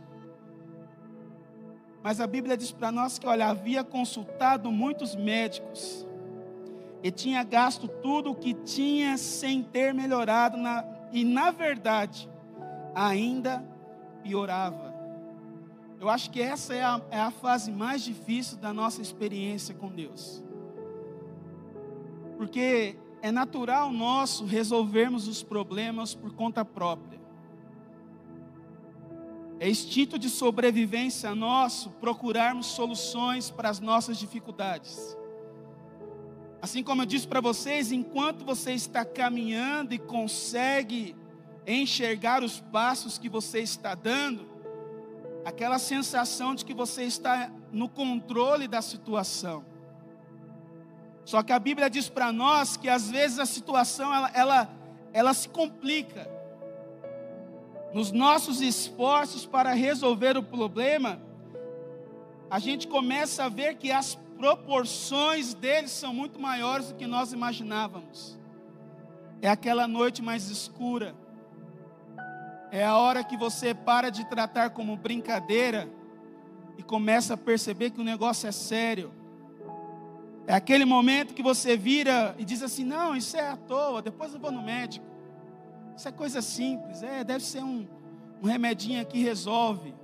mas 2.02 2.20
a 2.20 2.26
Bíblia 2.26 2.56
diz 2.56 2.72
para 2.72 2.90
nós 2.90 3.18
que, 3.18 3.26
olha, 3.26 3.48
havia 3.48 3.84
consultado 3.84 4.70
muitos 4.72 5.14
médicos 5.14 6.06
e 7.02 7.10
tinha 7.10 7.42
gasto 7.42 7.88
tudo 7.88 8.30
o 8.30 8.34
que 8.34 8.54
tinha 8.54 9.16
sem 9.16 9.62
ter 9.62 9.92
melhorado, 9.92 10.56
na, 10.56 10.84
e 11.12 11.24
na 11.24 11.50
verdade, 11.50 12.28
ainda 12.94 13.64
piorava. 14.22 14.89
Eu 16.00 16.08
acho 16.08 16.30
que 16.30 16.40
essa 16.40 16.74
é 16.74 16.82
a, 16.82 16.98
é 17.10 17.20
a 17.20 17.30
fase 17.30 17.70
mais 17.70 18.02
difícil 18.02 18.56
da 18.56 18.72
nossa 18.72 19.02
experiência 19.02 19.74
com 19.74 19.88
Deus. 19.88 20.42
Porque 22.38 22.96
é 23.20 23.30
natural 23.30 23.92
nosso 23.92 24.46
resolvermos 24.46 25.28
os 25.28 25.42
problemas 25.42 26.14
por 26.14 26.32
conta 26.32 26.64
própria. 26.64 27.20
É 29.58 29.68
instinto 29.68 30.18
de 30.18 30.30
sobrevivência 30.30 31.34
nosso 31.34 31.90
procurarmos 31.90 32.68
soluções 32.68 33.50
para 33.50 33.68
as 33.68 33.78
nossas 33.78 34.16
dificuldades. 34.16 35.14
Assim 36.62 36.82
como 36.82 37.02
eu 37.02 37.06
disse 37.06 37.28
para 37.28 37.42
vocês, 37.42 37.92
enquanto 37.92 38.42
você 38.42 38.72
está 38.72 39.04
caminhando 39.04 39.92
e 39.92 39.98
consegue 39.98 41.14
enxergar 41.66 42.42
os 42.42 42.58
passos 42.58 43.18
que 43.18 43.28
você 43.28 43.60
está 43.60 43.94
dando, 43.94 44.59
aquela 45.44 45.78
sensação 45.78 46.54
de 46.54 46.64
que 46.64 46.74
você 46.74 47.04
está 47.04 47.50
no 47.72 47.88
controle 47.88 48.68
da 48.68 48.82
situação. 48.82 49.64
Só 51.24 51.42
que 51.42 51.52
a 51.52 51.58
Bíblia 51.58 51.88
diz 51.88 52.08
para 52.08 52.32
nós 52.32 52.76
que 52.76 52.88
às 52.88 53.10
vezes 53.10 53.38
a 53.38 53.46
situação 53.46 54.12
ela, 54.12 54.30
ela, 54.34 54.70
ela 55.12 55.34
se 55.34 55.48
complica. 55.48 56.28
Nos 57.92 58.12
nossos 58.12 58.60
esforços 58.60 59.46
para 59.46 59.72
resolver 59.72 60.36
o 60.36 60.42
problema, 60.42 61.20
a 62.50 62.58
gente 62.58 62.88
começa 62.88 63.44
a 63.44 63.48
ver 63.48 63.76
que 63.76 63.90
as 63.92 64.16
proporções 64.36 65.54
deles 65.54 65.90
são 65.90 66.14
muito 66.14 66.40
maiores 66.40 66.88
do 66.88 66.94
que 66.94 67.06
nós 67.06 67.32
imaginávamos. 67.32 68.38
É 69.42 69.48
aquela 69.48 69.86
noite 69.86 70.22
mais 70.22 70.50
escura, 70.50 71.14
é 72.70 72.84
a 72.84 72.96
hora 72.96 73.24
que 73.24 73.36
você 73.36 73.74
para 73.74 74.10
de 74.10 74.24
tratar 74.24 74.70
como 74.70 74.96
brincadeira 74.96 75.88
e 76.78 76.82
começa 76.82 77.34
a 77.34 77.36
perceber 77.36 77.90
que 77.90 78.00
o 78.00 78.04
negócio 78.04 78.48
é 78.48 78.52
sério. 78.52 79.12
É 80.46 80.54
aquele 80.54 80.84
momento 80.84 81.34
que 81.34 81.42
você 81.42 81.76
vira 81.76 82.34
e 82.38 82.44
diz 82.44 82.62
assim: 82.62 82.84
não, 82.84 83.14
isso 83.16 83.36
é 83.36 83.48
à 83.48 83.56
toa, 83.56 84.00
depois 84.00 84.32
eu 84.32 84.40
vou 84.40 84.50
no 84.50 84.62
médico. 84.62 85.06
Isso 85.96 86.08
é 86.08 86.12
coisa 86.12 86.40
simples, 86.40 87.02
é, 87.02 87.22
deve 87.22 87.44
ser 87.44 87.62
um, 87.62 87.86
um 88.40 88.46
remedinho 88.46 89.04
que 89.04 89.20
resolve. 89.20 89.94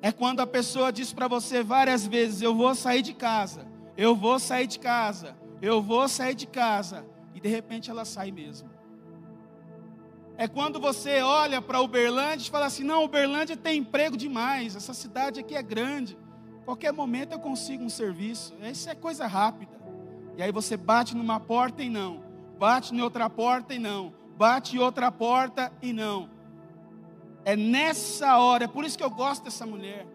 É 0.00 0.12
quando 0.12 0.40
a 0.40 0.46
pessoa 0.46 0.92
diz 0.92 1.12
para 1.12 1.26
você 1.26 1.62
várias 1.62 2.06
vezes: 2.06 2.40
eu 2.40 2.54
vou 2.54 2.74
sair 2.74 3.02
de 3.02 3.12
casa, 3.12 3.66
eu 3.96 4.14
vou 4.14 4.38
sair 4.38 4.66
de 4.66 4.78
casa, 4.78 5.36
eu 5.60 5.82
vou 5.82 6.08
sair 6.08 6.34
de 6.34 6.46
casa, 6.46 7.04
e 7.34 7.40
de 7.40 7.48
repente 7.48 7.90
ela 7.90 8.04
sai 8.04 8.30
mesmo. 8.30 8.77
É 10.40 10.46
quando 10.46 10.78
você 10.78 11.20
olha 11.20 11.60
para 11.60 11.80
Uberlândia 11.80 12.46
e 12.46 12.50
fala 12.50 12.66
assim: 12.66 12.84
não, 12.84 13.02
Uberlândia 13.02 13.56
tem 13.56 13.80
emprego 13.80 14.16
demais, 14.16 14.76
essa 14.76 14.94
cidade 14.94 15.40
aqui 15.40 15.56
é 15.56 15.62
grande. 15.62 16.16
Qualquer 16.64 16.92
momento 16.92 17.32
eu 17.32 17.40
consigo 17.40 17.82
um 17.82 17.88
serviço. 17.88 18.54
Isso 18.62 18.88
é 18.88 18.94
coisa 18.94 19.26
rápida. 19.26 19.76
E 20.36 20.42
aí 20.42 20.52
você 20.52 20.76
bate 20.76 21.16
numa 21.16 21.40
porta 21.40 21.82
e 21.82 21.90
não, 21.90 22.22
bate 22.56 22.94
em 22.94 23.00
outra 23.00 23.28
porta 23.28 23.74
e 23.74 23.80
não, 23.80 24.14
bate 24.36 24.76
em 24.76 24.78
outra 24.78 25.10
porta 25.10 25.72
e 25.82 25.92
não. 25.92 26.30
É 27.44 27.56
nessa 27.56 28.38
hora, 28.38 28.64
é 28.64 28.68
por 28.68 28.84
isso 28.84 28.96
que 28.96 29.02
eu 29.02 29.10
gosto 29.10 29.42
dessa 29.42 29.66
mulher, 29.66 30.06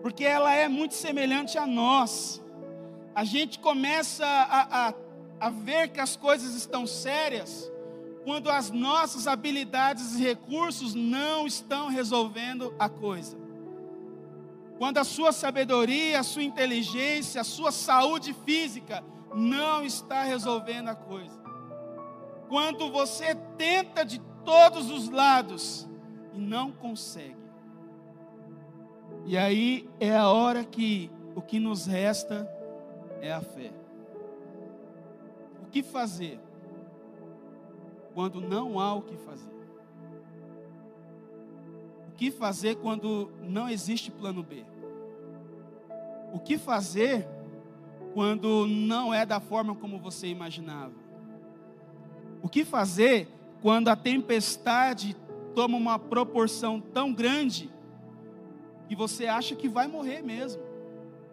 porque 0.00 0.24
ela 0.24 0.54
é 0.54 0.66
muito 0.66 0.94
semelhante 0.94 1.58
a 1.58 1.66
nós. 1.66 2.42
A 3.14 3.24
gente 3.24 3.58
começa 3.58 4.24
a, 4.24 4.88
a, 4.88 4.94
a 5.40 5.50
ver 5.50 5.88
que 5.88 6.00
as 6.00 6.16
coisas 6.16 6.54
estão 6.54 6.86
sérias 6.86 7.71
quando 8.24 8.50
as 8.50 8.70
nossas 8.70 9.26
habilidades 9.26 10.14
e 10.14 10.22
recursos 10.22 10.94
não 10.94 11.46
estão 11.46 11.88
resolvendo 11.88 12.74
a 12.78 12.88
coisa. 12.88 13.36
Quando 14.78 14.98
a 14.98 15.04
sua 15.04 15.32
sabedoria, 15.32 16.20
a 16.20 16.22
sua 16.22 16.42
inteligência, 16.42 17.40
a 17.40 17.44
sua 17.44 17.72
saúde 17.72 18.34
física 18.44 19.04
não 19.34 19.84
está 19.84 20.22
resolvendo 20.22 20.88
a 20.88 20.94
coisa. 20.94 21.40
Quando 22.48 22.90
você 22.90 23.34
tenta 23.56 24.04
de 24.04 24.20
todos 24.44 24.90
os 24.90 25.08
lados 25.08 25.88
e 26.32 26.38
não 26.38 26.70
consegue. 26.72 27.36
E 29.24 29.38
aí 29.38 29.88
é 30.00 30.16
a 30.16 30.28
hora 30.28 30.64
que 30.64 31.10
o 31.34 31.40
que 31.40 31.58
nos 31.58 31.86
resta 31.86 32.48
é 33.20 33.32
a 33.32 33.40
fé. 33.40 33.72
O 35.62 35.66
que 35.70 35.82
fazer? 35.82 36.40
Quando 38.14 38.40
não 38.40 38.78
há 38.78 38.94
o 38.94 39.02
que 39.02 39.16
fazer? 39.16 39.52
O 42.08 42.12
que 42.12 42.30
fazer 42.30 42.76
quando 42.76 43.30
não 43.42 43.68
existe 43.68 44.10
plano 44.10 44.42
B? 44.42 44.64
O 46.32 46.38
que 46.38 46.56
fazer 46.58 47.26
quando 48.14 48.66
não 48.66 49.12
é 49.12 49.24
da 49.24 49.40
forma 49.40 49.74
como 49.74 49.98
você 49.98 50.26
imaginava? 50.26 50.94
O 52.42 52.48
que 52.48 52.64
fazer 52.64 53.28
quando 53.60 53.88
a 53.88 53.96
tempestade 53.96 55.16
toma 55.54 55.76
uma 55.76 55.98
proporção 55.98 56.80
tão 56.80 57.12
grande 57.12 57.70
que 58.88 58.96
você 58.96 59.26
acha 59.26 59.54
que 59.54 59.68
vai 59.68 59.86
morrer 59.86 60.22
mesmo? 60.22 60.62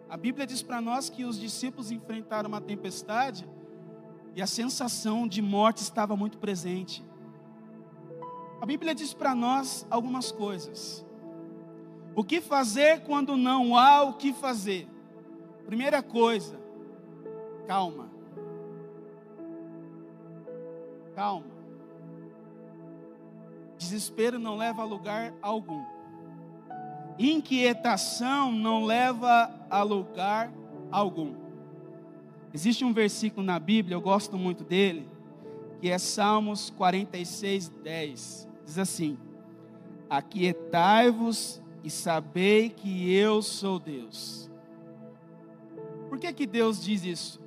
A 0.08 0.16
Bíblia 0.16 0.46
diz 0.46 0.62
para 0.62 0.80
nós 0.80 1.08
que 1.08 1.24
os 1.24 1.38
discípulos 1.38 1.90
enfrentaram 1.90 2.48
uma 2.48 2.60
tempestade 2.60 3.46
e 4.34 4.42
a 4.42 4.46
sensação 4.46 5.26
de 5.26 5.42
morte 5.42 5.78
estava 5.78 6.16
muito 6.16 6.38
presente. 6.38 7.04
A 8.60 8.66
Bíblia 8.66 8.94
diz 8.94 9.14
para 9.14 9.34
nós 9.34 9.86
algumas 9.90 10.30
coisas. 10.30 11.04
O 12.14 12.22
que 12.22 12.40
fazer 12.40 13.02
quando 13.02 13.36
não 13.36 13.76
há 13.76 14.02
o 14.02 14.14
que 14.14 14.32
fazer? 14.32 14.88
Primeira 15.64 16.02
coisa, 16.02 16.60
calma. 17.66 18.10
Calma. 21.14 21.46
Desespero 23.78 24.38
não 24.38 24.56
leva 24.56 24.82
a 24.82 24.84
lugar 24.84 25.32
algum. 25.40 25.82
Inquietação 27.18 28.52
não 28.52 28.84
leva 28.84 29.50
a 29.70 29.82
lugar 29.82 30.52
algum. 30.90 31.39
Existe 32.52 32.84
um 32.84 32.92
versículo 32.92 33.46
na 33.46 33.58
Bíblia, 33.58 33.94
eu 33.94 34.00
gosto 34.00 34.36
muito 34.36 34.64
dele, 34.64 35.08
que 35.80 35.88
é 35.88 35.98
Salmos 35.98 36.70
46, 36.70 37.68
10. 37.68 38.48
Diz 38.64 38.78
assim: 38.78 39.18
Aquietai-vos 40.08 41.62
e 41.84 41.90
sabei 41.90 42.68
que 42.68 43.12
eu 43.14 43.40
sou 43.40 43.78
Deus. 43.78 44.50
Por 46.08 46.18
que, 46.18 46.32
que 46.32 46.46
Deus 46.46 46.82
diz 46.82 47.04
isso? 47.04 47.40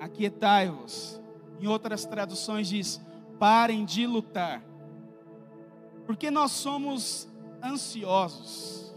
Aquietai-vos. 0.00 1.20
Em 1.60 1.66
outras 1.66 2.06
traduções 2.06 2.68
diz: 2.68 3.00
parem 3.38 3.84
de 3.84 4.06
lutar. 4.06 4.62
Porque 6.06 6.30
nós 6.30 6.52
somos 6.52 7.28
ansiosos. 7.62 8.94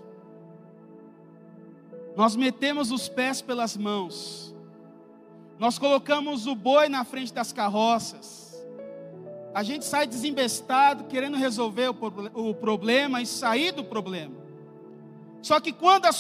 Nós 2.15 2.35
metemos 2.35 2.91
os 2.91 3.09
pés 3.09 3.41
pelas 3.41 3.75
mãos. 3.75 4.48
Nós 5.59 5.77
colocamos 5.77 6.47
o 6.47 6.55
boi 6.55 6.87
na 6.87 7.03
frente 7.03 7.33
das 7.33 7.51
carroças. 7.51 8.65
A 9.53 9.61
gente 9.61 9.83
sai 9.83 10.07
desembestado, 10.07 11.03
querendo 11.03 11.35
resolver 11.35 11.89
o, 11.89 12.53
problema 12.53 13.21
e 13.21 13.25
sair 13.25 13.73
do 13.73 13.83
problema. 13.83 14.35
Só 15.41 15.59
que 15.59 15.73
quando 15.73 16.05
a, 16.05 16.11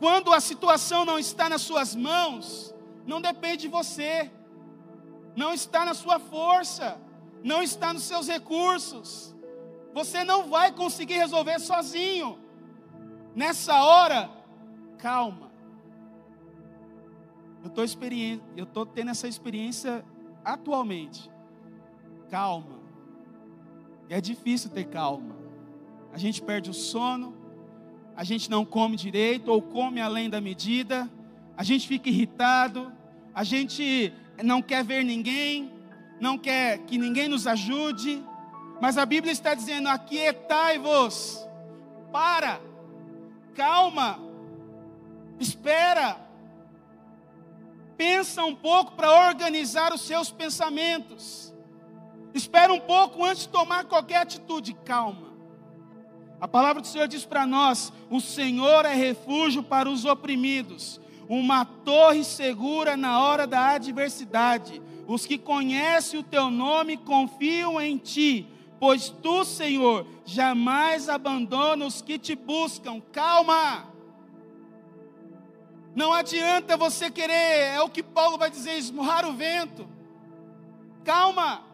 quando 0.00 0.32
a 0.32 0.40
situação 0.40 1.04
não 1.04 1.20
está 1.20 1.48
nas 1.48 1.62
suas 1.62 1.94
mãos, 1.94 2.74
não 3.06 3.20
depende 3.20 3.62
de 3.62 3.68
você, 3.68 4.28
não 5.36 5.52
está 5.54 5.84
na 5.84 5.94
sua 5.94 6.18
força, 6.18 7.00
não 7.44 7.62
está 7.62 7.92
nos 7.92 8.02
seus 8.02 8.26
recursos. 8.26 9.36
Você 9.94 10.24
não 10.24 10.48
vai 10.48 10.72
conseguir 10.72 11.14
resolver 11.14 11.60
sozinho. 11.60 12.36
Nessa 13.36 13.84
hora, 13.84 14.28
calma. 14.98 15.47
Eu 17.62 18.64
estou 18.64 18.86
tendo 18.86 19.10
essa 19.10 19.28
experiência 19.28 20.04
atualmente. 20.44 21.30
Calma. 22.30 22.78
E 24.08 24.14
é 24.14 24.20
difícil 24.20 24.70
ter 24.70 24.84
calma. 24.84 25.36
A 26.12 26.18
gente 26.18 26.40
perde 26.40 26.70
o 26.70 26.74
sono, 26.74 27.34
a 28.16 28.24
gente 28.24 28.50
não 28.50 28.64
come 28.64 28.96
direito 28.96 29.48
ou 29.48 29.60
come 29.60 30.00
além 30.00 30.30
da 30.30 30.40
medida, 30.40 31.08
a 31.56 31.62
gente 31.62 31.86
fica 31.86 32.08
irritado, 32.08 32.92
a 33.34 33.44
gente 33.44 34.12
não 34.42 34.62
quer 34.62 34.82
ver 34.82 35.04
ninguém, 35.04 35.70
não 36.20 36.38
quer 36.38 36.78
que 36.78 36.96
ninguém 36.98 37.28
nos 37.28 37.46
ajude, 37.46 38.24
mas 38.80 38.96
a 38.96 39.04
Bíblia 39.04 39.32
está 39.32 39.54
dizendo: 39.54 39.88
aquietai-vos, 39.88 41.46
para, 42.10 42.60
calma, 43.54 44.18
espera, 45.38 46.16
pensa 47.98 48.44
um 48.44 48.54
pouco 48.54 48.92
para 48.92 49.28
organizar 49.28 49.92
os 49.92 50.02
seus 50.02 50.30
pensamentos, 50.30 51.52
espera 52.32 52.72
um 52.72 52.78
pouco 52.78 53.24
antes 53.24 53.42
de 53.42 53.48
tomar 53.48 53.86
qualquer 53.86 54.18
atitude, 54.18 54.72
calma. 54.84 55.28
A 56.40 56.46
palavra 56.46 56.80
do 56.80 56.86
Senhor 56.86 57.08
diz 57.08 57.24
para 57.24 57.44
nós: 57.44 57.92
o 58.08 58.20
Senhor 58.20 58.86
é 58.86 58.94
refúgio 58.94 59.64
para 59.64 59.90
os 59.90 60.04
oprimidos, 60.04 61.00
uma 61.28 61.64
torre 61.64 62.22
segura 62.22 62.96
na 62.96 63.20
hora 63.20 63.46
da 63.46 63.70
adversidade. 63.70 64.80
Os 65.08 65.26
que 65.26 65.36
conhecem 65.36 66.20
o 66.20 66.22
teu 66.22 66.50
nome 66.50 66.96
confiam 66.98 67.80
em 67.80 67.96
ti, 67.96 68.46
pois 68.78 69.08
tu, 69.08 69.44
Senhor, 69.44 70.06
jamais 70.24 71.08
abandona 71.08 71.84
os 71.84 72.00
que 72.00 72.18
te 72.18 72.36
buscam. 72.36 73.00
Calma! 73.10 73.87
Não 75.98 76.12
adianta 76.12 76.76
você 76.76 77.10
querer, 77.10 77.74
é 77.74 77.80
o 77.80 77.90
que 77.90 78.04
Paulo 78.04 78.38
vai 78.38 78.48
dizer, 78.48 78.74
esmurrar 78.78 79.26
o 79.26 79.32
vento. 79.32 79.88
Calma! 81.02 81.64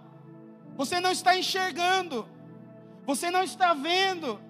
Você 0.78 0.98
não 0.98 1.10
está 1.10 1.37
enxergando, 1.37 2.26
você 3.04 3.30
não 3.30 3.42
está 3.42 3.74
vendo, 3.74 4.40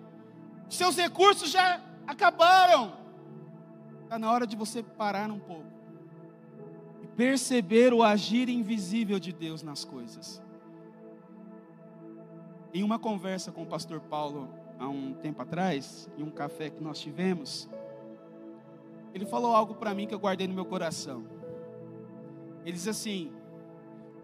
seus 0.70 0.96
recursos 0.96 1.50
já 1.50 1.82
acabaram. 2.06 2.96
Está 4.04 4.16
na 4.16 4.30
hora 4.30 4.46
de 4.46 4.54
você 4.54 4.80
parar 4.80 5.28
um 5.28 5.40
pouco 5.40 5.66
e 7.02 7.08
perceber 7.08 7.92
o 7.92 8.00
agir 8.00 8.48
invisível 8.48 9.18
de 9.18 9.32
Deus 9.32 9.64
nas 9.64 9.84
coisas. 9.84 10.40
Em 12.72 12.84
uma 12.84 13.00
conversa 13.00 13.50
com 13.50 13.64
o 13.64 13.66
pastor 13.66 13.98
Paulo 14.02 14.48
há 14.78 14.86
um 14.86 15.14
tempo 15.14 15.42
atrás, 15.42 16.08
em 16.16 16.22
um 16.22 16.30
café 16.30 16.70
que 16.70 16.80
nós 16.80 17.00
tivemos, 17.00 17.68
ele 19.14 19.24
falou 19.24 19.54
algo 19.54 19.76
para 19.76 19.94
mim 19.94 20.08
que 20.08 20.14
eu 20.14 20.18
guardei 20.18 20.48
no 20.48 20.54
meu 20.54 20.66
coração. 20.66 21.24
Ele 22.64 22.72
diz 22.72 22.88
assim: 22.88 23.32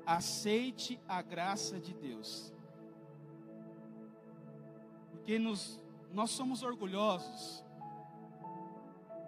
aceite 0.04 1.00
a 1.06 1.22
graça 1.22 1.78
de 1.78 1.94
Deus. 1.94 2.52
Porque 5.12 5.38
nos 5.38 5.80
nós 6.12 6.30
somos 6.30 6.64
orgulhosos. 6.64 7.64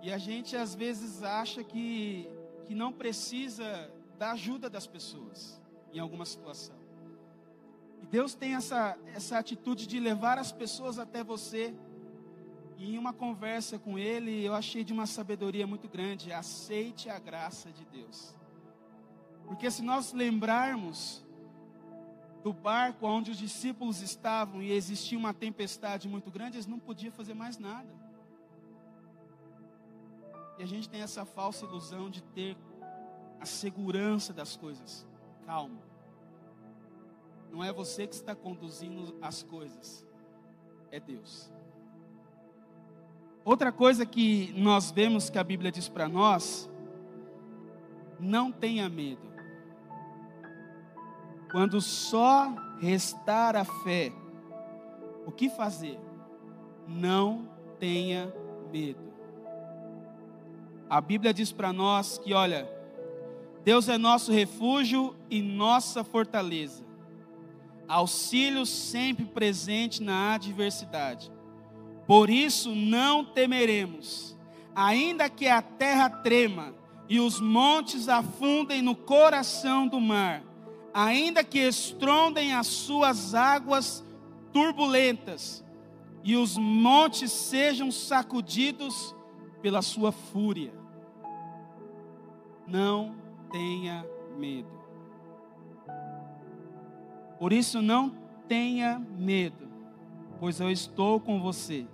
E 0.02 0.12
a 0.12 0.18
gente 0.18 0.56
às 0.56 0.74
vezes 0.74 1.22
acha 1.22 1.62
que, 1.62 2.28
que 2.64 2.74
não 2.74 2.92
precisa 2.92 3.88
da 4.18 4.32
ajuda 4.32 4.68
das 4.68 4.84
pessoas 4.84 5.62
em 5.92 6.00
alguma 6.00 6.24
situação. 6.24 6.74
E 8.02 8.06
Deus 8.06 8.34
tem 8.34 8.56
essa, 8.56 8.98
essa 9.14 9.38
atitude 9.38 9.86
de 9.86 10.00
levar 10.00 10.38
as 10.38 10.50
pessoas 10.50 10.98
até 10.98 11.22
você. 11.22 11.72
E 12.76 12.94
em 12.94 12.98
uma 12.98 13.12
conversa 13.12 13.78
com 13.78 13.98
Ele, 13.98 14.44
eu 14.44 14.54
achei 14.54 14.82
de 14.82 14.92
uma 14.92 15.06
sabedoria 15.06 15.66
muito 15.66 15.88
grande. 15.88 16.32
Aceite 16.32 17.08
a 17.08 17.18
graça 17.18 17.70
de 17.70 17.84
Deus. 17.84 18.34
Porque 19.46 19.70
se 19.70 19.82
nós 19.82 20.12
lembrarmos 20.12 21.24
do 22.42 22.52
barco 22.52 23.06
onde 23.06 23.30
os 23.30 23.36
discípulos 23.36 24.00
estavam 24.00 24.62
e 24.62 24.72
existia 24.72 25.16
uma 25.16 25.32
tempestade 25.32 26.08
muito 26.08 26.30
grande, 26.30 26.56
eles 26.56 26.66
não 26.66 26.78
podiam 26.78 27.12
fazer 27.12 27.34
mais 27.34 27.58
nada. 27.58 27.92
E 30.58 30.62
a 30.62 30.66
gente 30.66 30.88
tem 30.88 31.02
essa 31.02 31.24
falsa 31.24 31.64
ilusão 31.64 32.10
de 32.10 32.22
ter 32.22 32.56
a 33.40 33.46
segurança 33.46 34.32
das 34.32 34.56
coisas. 34.56 35.06
Calma. 35.46 35.80
Não 37.50 37.62
é 37.62 37.72
você 37.72 38.06
que 38.06 38.14
está 38.14 38.34
conduzindo 38.34 39.16
as 39.20 39.42
coisas, 39.42 40.06
é 40.90 40.98
Deus. 40.98 41.52
Outra 43.44 43.72
coisa 43.72 44.06
que 44.06 44.54
nós 44.56 44.90
vemos 44.90 45.28
que 45.28 45.38
a 45.38 45.44
Bíblia 45.44 45.72
diz 45.72 45.88
para 45.88 46.08
nós: 46.08 46.70
não 48.20 48.52
tenha 48.52 48.88
medo. 48.88 49.32
Quando 51.50 51.80
só 51.80 52.54
restar 52.80 53.56
a 53.56 53.64
fé, 53.64 54.12
o 55.26 55.32
que 55.32 55.50
fazer? 55.50 55.98
Não 56.86 57.48
tenha 57.78 58.32
medo. 58.72 59.12
A 60.88 61.00
Bíblia 61.00 61.34
diz 61.34 61.52
para 61.52 61.72
nós 61.72 62.18
que, 62.18 62.32
olha, 62.32 62.70
Deus 63.64 63.88
é 63.88 63.98
nosso 63.98 64.32
refúgio 64.32 65.16
e 65.28 65.42
nossa 65.42 66.04
fortaleza, 66.04 66.84
auxílio 67.88 68.64
sempre 68.64 69.24
presente 69.24 70.02
na 70.02 70.34
adversidade. 70.34 71.30
Por 72.06 72.28
isso 72.28 72.74
não 72.74 73.24
temeremos, 73.24 74.36
ainda 74.74 75.30
que 75.30 75.46
a 75.46 75.62
terra 75.62 76.10
trema 76.10 76.74
e 77.08 77.20
os 77.20 77.40
montes 77.40 78.08
afundem 78.08 78.82
no 78.82 78.94
coração 78.94 79.86
do 79.86 80.00
mar 80.00 80.42
ainda 80.92 81.42
que 81.42 81.58
estrondem 81.58 82.52
as 82.52 82.66
suas 82.66 83.34
águas 83.34 84.04
turbulentas 84.52 85.64
e 86.22 86.36
os 86.36 86.56
montes 86.56 87.32
sejam 87.32 87.90
sacudidos 87.90 89.14
pela 89.60 89.82
sua 89.82 90.12
fúria. 90.12 90.72
Não 92.66 93.14
tenha 93.50 94.06
medo. 94.36 94.70
Por 97.38 97.52
isso, 97.52 97.82
não 97.82 98.10
tenha 98.46 98.98
medo, 99.16 99.68
pois 100.42 100.58
eu 100.58 100.72
estou 100.72 101.20
com 101.20 101.40
você, 101.40 101.86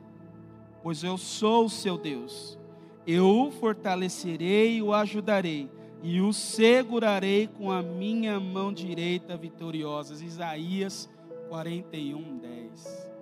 pois 0.83 1.05
eu 1.05 1.19
sou 1.19 1.67
o 1.67 1.69
seu 1.69 1.99
Deus. 1.99 2.59
Eu 3.07 3.29
o 3.29 3.51
fortalecerei 3.51 4.81
o 4.81 4.95
ajudarei 4.95 5.71
e 6.03 6.23
o 6.23 6.33
segurarei 6.33 7.47
com 7.47 7.71
a 7.71 7.83
minha 7.83 8.41
mão 8.41 8.73
direita 8.73 9.37
vitoriosa. 9.37 10.25
Isaías 10.25 11.11
41, 11.51 12.39
10. 12.39 13.13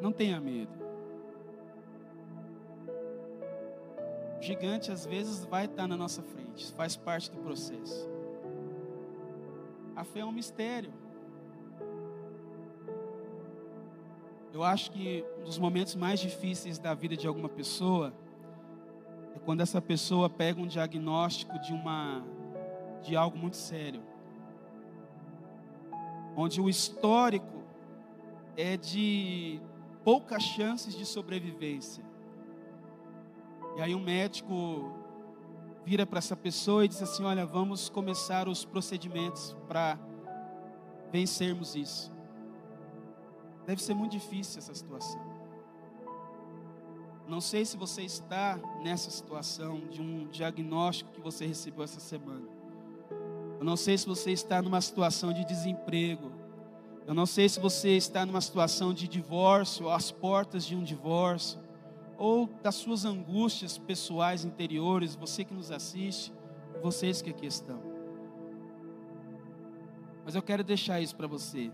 Não 0.00 0.12
tenha 0.12 0.40
medo. 0.40 0.70
O 4.38 4.40
gigante 4.40 4.92
às 4.92 5.04
vezes 5.04 5.44
vai 5.46 5.64
estar 5.64 5.88
na 5.88 5.96
nossa 5.96 6.22
frente, 6.22 6.72
faz 6.74 6.94
parte 6.94 7.28
do 7.32 7.38
processo. 7.38 8.15
A 9.96 10.04
fé 10.04 10.20
é 10.20 10.24
um 10.24 10.30
mistério. 10.30 10.92
Eu 14.52 14.62
acho 14.62 14.90
que 14.90 15.24
um 15.40 15.44
dos 15.44 15.58
momentos 15.58 15.94
mais 15.94 16.20
difíceis 16.20 16.78
da 16.78 16.94
vida 16.94 17.16
de 17.16 17.26
alguma 17.26 17.48
pessoa 17.48 18.12
quando 19.46 19.60
essa 19.60 19.80
pessoa 19.80 20.28
pega 20.28 20.60
um 20.60 20.66
diagnóstico 20.66 21.56
de 21.60 21.72
uma 21.72 22.24
de 23.00 23.14
algo 23.14 23.38
muito 23.38 23.56
sério, 23.56 24.02
onde 26.36 26.60
o 26.60 26.68
histórico 26.68 27.62
é 28.56 28.76
de 28.76 29.60
poucas 30.02 30.42
chances 30.42 30.96
de 30.96 31.06
sobrevivência. 31.06 32.02
E 33.76 33.80
aí 33.80 33.94
um 33.94 34.00
médico 34.00 34.92
vira 35.86 36.04
para 36.04 36.18
essa 36.18 36.34
pessoa 36.34 36.84
e 36.84 36.88
diz 36.88 37.00
assim: 37.00 37.22
Olha, 37.22 37.46
vamos 37.46 37.88
começar 37.88 38.48
os 38.48 38.64
procedimentos 38.64 39.56
para 39.68 39.96
vencermos 41.12 41.76
isso. 41.76 42.12
Deve 43.64 43.80
ser 43.80 43.94
muito 43.94 44.10
difícil 44.10 44.58
essa 44.58 44.74
situação. 44.74 45.24
Não 47.28 47.40
sei 47.40 47.64
se 47.64 47.76
você 47.76 48.02
está 48.02 48.58
nessa 48.82 49.10
situação 49.10 49.86
de 49.86 50.02
um 50.02 50.26
diagnóstico 50.26 51.12
que 51.12 51.20
você 51.20 51.46
recebeu 51.46 51.84
essa 51.84 52.00
semana. 52.00 52.46
Eu 53.58 53.64
não 53.64 53.76
sei 53.76 53.96
se 53.96 54.06
você 54.06 54.32
está 54.32 54.60
numa 54.60 54.80
situação 54.80 55.32
de 55.32 55.44
desemprego. 55.44 56.32
Eu 57.06 57.14
não 57.14 57.26
sei 57.26 57.48
se 57.48 57.60
você 57.60 57.90
está 57.96 58.26
numa 58.26 58.40
situação 58.40 58.92
de 58.92 59.06
divórcio, 59.06 59.88
às 59.88 60.10
portas 60.10 60.64
de 60.64 60.74
um 60.74 60.82
divórcio 60.82 61.65
ou 62.18 62.48
das 62.62 62.74
suas 62.76 63.04
angústias 63.04 63.78
pessoais 63.78 64.44
interiores, 64.44 65.14
você 65.14 65.44
que 65.44 65.54
nos 65.54 65.70
assiste, 65.70 66.32
vocês 66.82 67.20
que 67.20 67.30
aqui 67.30 67.46
estão. 67.46 67.80
Mas 70.24 70.34
eu 70.34 70.42
quero 70.42 70.64
deixar 70.64 71.00
isso 71.00 71.14
para 71.14 71.26
você. 71.26 71.70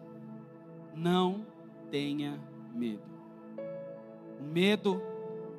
Não 0.94 1.46
tenha 1.90 2.38
medo. 2.74 3.02
O 4.40 4.42
medo 4.42 5.00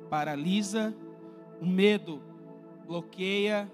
paralisa, 0.08 0.94
o 1.60 1.66
medo 1.66 2.22
bloqueia, 2.86 3.70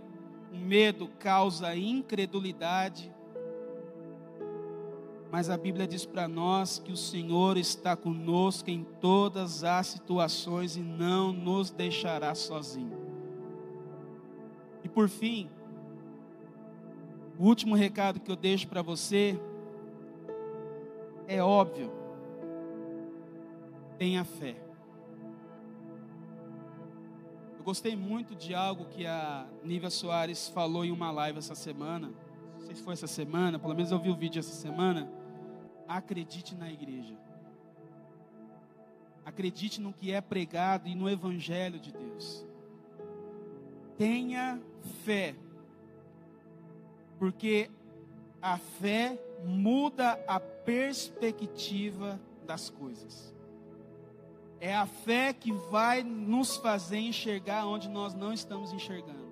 o 0.52 0.56
medo 0.56 1.08
causa 1.18 1.76
incredulidade, 1.76 3.12
mas 5.30 5.48
a 5.48 5.56
Bíblia 5.56 5.86
diz 5.86 6.04
para 6.04 6.26
nós 6.26 6.80
que 6.80 6.90
o 6.90 6.96
Senhor 6.96 7.56
está 7.56 7.96
conosco 7.96 8.68
em 8.68 8.82
todas 9.00 9.62
as 9.62 9.86
situações 9.86 10.76
e 10.76 10.80
não 10.80 11.32
nos 11.32 11.70
deixará 11.70 12.34
sozinho. 12.34 12.98
E 14.82 14.88
por 14.88 15.08
fim, 15.08 15.48
o 17.38 17.44
último 17.44 17.76
recado 17.76 18.18
que 18.18 18.30
eu 18.30 18.34
deixo 18.34 18.66
para 18.66 18.82
você 18.82 19.38
é 21.28 21.40
óbvio. 21.40 21.92
Tenha 23.98 24.24
fé. 24.24 24.56
Eu 27.56 27.62
gostei 27.62 27.94
muito 27.94 28.34
de 28.34 28.52
algo 28.52 28.86
que 28.86 29.06
a 29.06 29.46
Nívia 29.62 29.90
Soares 29.90 30.48
falou 30.48 30.84
em 30.84 30.90
uma 30.90 31.12
live 31.12 31.38
essa 31.38 31.54
semana. 31.54 32.10
Não 32.58 32.66
sei 32.66 32.74
se 32.74 32.82
foi 32.82 32.94
essa 32.94 33.06
semana, 33.06 33.60
pelo 33.60 33.74
menos 33.76 33.92
eu 33.92 33.98
vi 34.00 34.10
o 34.10 34.16
vídeo 34.16 34.40
essa 34.40 34.54
semana 34.54 35.19
acredite 35.96 36.54
na 36.54 36.70
igreja. 36.70 37.18
Acredite 39.24 39.80
no 39.80 39.92
que 39.92 40.12
é 40.12 40.20
pregado 40.20 40.88
e 40.88 40.94
no 40.94 41.10
evangelho 41.10 41.80
de 41.80 41.92
Deus. 41.92 42.46
Tenha 43.98 44.60
fé. 45.04 45.34
Porque 47.18 47.70
a 48.40 48.56
fé 48.56 49.18
muda 49.44 50.12
a 50.26 50.38
perspectiva 50.38 52.20
das 52.46 52.70
coisas. 52.70 53.34
É 54.60 54.74
a 54.74 54.86
fé 54.86 55.32
que 55.32 55.52
vai 55.52 56.02
nos 56.02 56.56
fazer 56.56 56.98
enxergar 56.98 57.66
onde 57.66 57.88
nós 57.88 58.14
não 58.14 58.32
estamos 58.32 58.72
enxergando. 58.72 59.30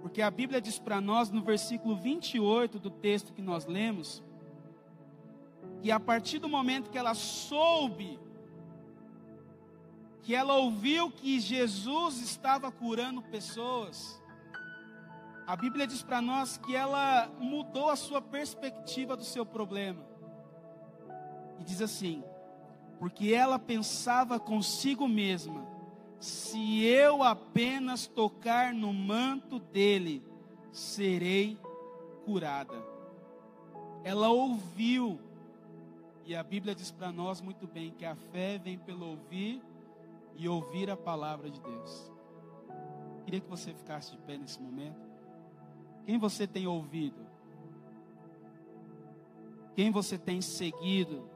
Porque 0.00 0.22
a 0.22 0.30
Bíblia 0.30 0.60
diz 0.60 0.78
para 0.78 1.00
nós, 1.00 1.30
no 1.30 1.42
versículo 1.42 1.96
28 1.96 2.78
do 2.78 2.90
texto 2.90 3.32
que 3.32 3.42
nós 3.42 3.66
lemos, 3.66 4.22
que 5.82 5.90
a 5.90 6.00
partir 6.00 6.38
do 6.38 6.48
momento 6.48 6.90
que 6.90 6.98
ela 6.98 7.14
soube, 7.14 8.18
que 10.22 10.34
ela 10.34 10.54
ouviu 10.54 11.10
que 11.10 11.38
Jesus 11.38 12.20
estava 12.20 12.70
curando 12.72 13.22
pessoas, 13.22 14.20
a 15.46 15.54
Bíblia 15.54 15.86
diz 15.86 16.02
para 16.02 16.20
nós 16.20 16.56
que 16.56 16.74
ela 16.74 17.30
mudou 17.38 17.88
a 17.88 17.96
sua 17.96 18.20
perspectiva 18.20 19.16
do 19.16 19.24
seu 19.24 19.46
problema. 19.46 20.04
E 21.60 21.64
diz 21.64 21.80
assim: 21.80 22.24
porque 22.98 23.32
ela 23.32 23.58
pensava 23.58 24.40
consigo 24.40 25.06
mesma: 25.06 25.66
se 26.18 26.84
eu 26.84 27.22
apenas 27.22 28.06
tocar 28.06 28.72
no 28.72 28.92
manto 28.92 29.58
dele, 29.58 30.22
serei 30.72 31.58
curada. 32.24 32.82
Ela 34.02 34.28
ouviu 34.28 35.20
e 36.26 36.34
a 36.34 36.42
Bíblia 36.42 36.74
diz 36.74 36.90
para 36.90 37.12
nós 37.12 37.40
muito 37.40 37.68
bem 37.68 37.92
que 37.92 38.04
a 38.04 38.16
fé 38.16 38.58
vem 38.58 38.76
pelo 38.76 39.06
ouvir 39.06 39.62
e 40.34 40.48
ouvir 40.48 40.90
a 40.90 40.96
palavra 40.96 41.48
de 41.48 41.60
Deus. 41.60 42.12
Queria 43.24 43.40
que 43.40 43.48
você 43.48 43.72
ficasse 43.72 44.10
de 44.10 44.18
pé 44.18 44.36
nesse 44.36 44.60
momento. 44.60 45.00
Quem 46.04 46.18
você 46.18 46.44
tem 46.44 46.66
ouvido? 46.66 47.24
Quem 49.76 49.92
você 49.92 50.18
tem 50.18 50.40
seguido? 50.40 51.30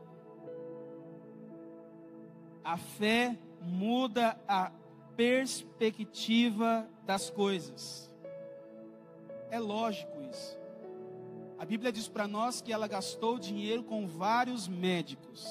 A 2.64 2.76
fé 2.76 3.38
muda 3.62 4.36
a 4.48 4.72
perspectiva 5.16 6.88
das 7.06 7.30
coisas. 7.30 8.12
É 9.50 9.58
lógico 9.60 10.20
isso. 10.30 10.59
A 11.60 11.66
Bíblia 11.66 11.92
diz 11.92 12.08
para 12.08 12.26
nós 12.26 12.62
que 12.62 12.72
ela 12.72 12.88
gastou 12.88 13.38
dinheiro 13.38 13.84
com 13.84 14.06
vários 14.06 14.66
médicos. 14.66 15.46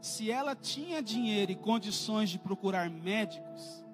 Se 0.00 0.30
ela 0.30 0.56
tinha 0.56 1.02
dinheiro 1.02 1.52
e 1.52 1.54
condições 1.54 2.30
de 2.30 2.38
procurar 2.38 2.88
médicos, 2.88 3.84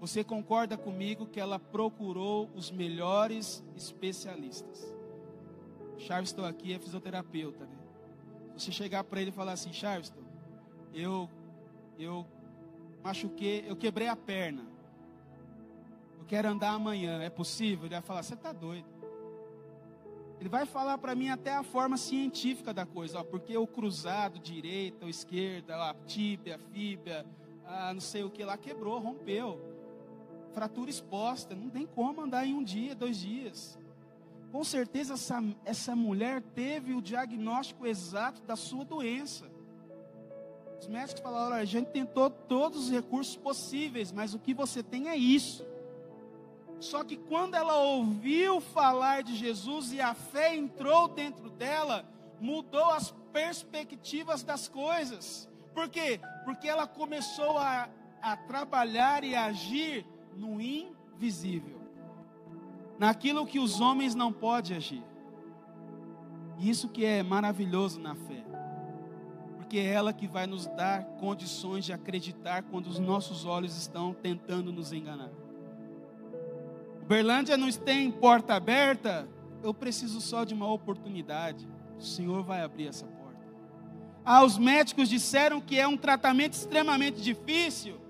você 0.00 0.24
concorda 0.24 0.78
comigo 0.78 1.26
que 1.26 1.38
ela 1.38 1.58
procurou 1.58 2.50
os 2.54 2.70
melhores 2.70 3.62
especialistas? 3.76 4.90
Charleston 5.98 6.46
aqui 6.46 6.72
é 6.72 6.78
fisioterapeuta, 6.78 7.66
né? 7.66 7.76
Você 8.56 8.72
chegar 8.72 9.04
para 9.04 9.20
ele 9.20 9.28
e 9.28 9.34
falar 9.34 9.52
assim, 9.52 9.70
Charleston, 9.70 10.24
eu 10.94 11.28
eu 11.98 12.26
machuquei, 13.02 13.66
eu 13.68 13.76
quebrei 13.76 14.08
a 14.08 14.16
perna. 14.16 14.64
Eu 16.18 16.24
quero 16.24 16.48
andar 16.48 16.70
amanhã, 16.70 17.20
é 17.20 17.28
possível? 17.28 17.84
Ele 17.84 17.96
vai 17.96 18.02
falar, 18.02 18.22
você 18.22 18.32
está 18.32 18.50
doido. 18.50 18.94
Ele 20.40 20.48
vai 20.48 20.66
falar 20.66 20.98
para 20.98 21.14
mim 21.14 21.28
até 21.28 21.54
a 21.54 21.62
forma 21.62 21.96
científica 21.96 22.74
da 22.74 22.84
coisa, 22.84 23.20
ó, 23.20 23.24
porque 23.24 23.56
o 23.56 23.66
cruzado, 23.66 24.38
direita 24.38 25.04
ou 25.04 25.08
esquerda, 25.08 25.76
a 25.76 25.94
tíbia, 26.06 26.58
fíbia, 26.72 27.24
a 27.66 27.92
não 27.94 28.00
sei 28.00 28.24
o 28.24 28.30
que 28.30 28.44
lá, 28.44 28.56
quebrou, 28.56 28.98
rompeu. 28.98 29.60
Fratura 30.52 30.90
exposta, 30.90 31.54
não 31.54 31.70
tem 31.70 31.86
como 31.86 32.20
andar 32.20 32.46
em 32.46 32.54
um 32.54 32.62
dia, 32.62 32.94
dois 32.94 33.16
dias. 33.18 33.78
Com 34.52 34.62
certeza 34.62 35.14
essa, 35.14 35.42
essa 35.64 35.96
mulher 35.96 36.40
teve 36.40 36.94
o 36.94 37.02
diagnóstico 37.02 37.86
exato 37.86 38.40
da 38.42 38.54
sua 38.54 38.84
doença. 38.84 39.50
Os 40.80 40.86
médicos 40.86 41.22
falaram: 41.22 41.56
a 41.56 41.64
gente 41.64 41.88
tentou 41.88 42.30
todos 42.30 42.84
os 42.84 42.90
recursos 42.90 43.36
possíveis, 43.36 44.12
mas 44.12 44.34
o 44.34 44.38
que 44.38 44.54
você 44.54 44.82
tem 44.82 45.08
é 45.08 45.16
isso. 45.16 45.66
Só 46.80 47.02
que 47.02 47.16
quando 47.16 47.54
ela 47.54 47.76
ouviu 47.78 48.60
falar 48.60 49.22
de 49.22 49.34
Jesus 49.34 49.92
e 49.92 50.00
a 50.00 50.14
fé 50.14 50.54
entrou 50.54 51.08
dentro 51.08 51.50
dela, 51.50 52.04
mudou 52.40 52.90
as 52.90 53.10
perspectivas 53.32 54.42
das 54.42 54.68
coisas. 54.68 55.48
Por 55.74 55.88
quê? 55.88 56.20
Porque 56.44 56.68
ela 56.68 56.86
começou 56.86 57.58
a, 57.58 57.88
a 58.22 58.36
trabalhar 58.36 59.24
e 59.24 59.34
agir 59.34 60.06
no 60.36 60.60
invisível, 60.60 61.80
naquilo 62.98 63.46
que 63.46 63.58
os 63.58 63.80
homens 63.80 64.14
não 64.14 64.32
podem 64.32 64.76
agir. 64.76 65.02
Isso 66.58 66.88
que 66.88 67.04
é 67.04 67.22
maravilhoso 67.22 67.98
na 68.00 68.14
fé, 68.14 68.44
porque 69.56 69.78
é 69.78 69.86
ela 69.86 70.12
que 70.12 70.28
vai 70.28 70.46
nos 70.46 70.66
dar 70.66 71.04
condições 71.18 71.84
de 71.84 71.92
acreditar 71.92 72.62
quando 72.62 72.86
os 72.86 72.98
nossos 72.98 73.44
olhos 73.44 73.76
estão 73.76 74.12
tentando 74.14 74.72
nos 74.72 74.92
enganar. 74.92 75.43
Berlândia 77.06 77.56
não 77.56 77.70
tem 77.70 78.10
porta 78.10 78.54
aberta, 78.54 79.28
eu 79.62 79.74
preciso 79.74 80.20
só 80.20 80.42
de 80.44 80.54
uma 80.54 80.70
oportunidade. 80.72 81.68
O 81.98 82.02
Senhor 82.02 82.42
vai 82.42 82.62
abrir 82.62 82.88
essa 82.88 83.06
porta. 83.06 83.40
Ah, 84.24 84.42
os 84.42 84.56
médicos 84.56 85.08
disseram 85.08 85.60
que 85.60 85.78
é 85.78 85.86
um 85.86 85.98
tratamento 85.98 86.54
extremamente 86.54 87.20
difícil. 87.20 88.00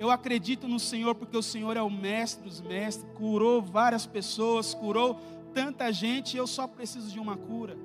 Eu 0.00 0.10
acredito 0.10 0.66
no 0.66 0.80
Senhor 0.80 1.14
porque 1.14 1.36
o 1.36 1.42
Senhor 1.42 1.76
é 1.76 1.82
o 1.82 1.90
mestre 1.90 2.42
dos 2.42 2.60
mestres, 2.60 3.06
curou 3.14 3.62
várias 3.62 4.04
pessoas, 4.04 4.74
curou 4.74 5.20
tanta 5.54 5.92
gente, 5.92 6.36
eu 6.36 6.46
só 6.46 6.66
preciso 6.66 7.10
de 7.10 7.20
uma 7.20 7.36
cura. 7.36 7.76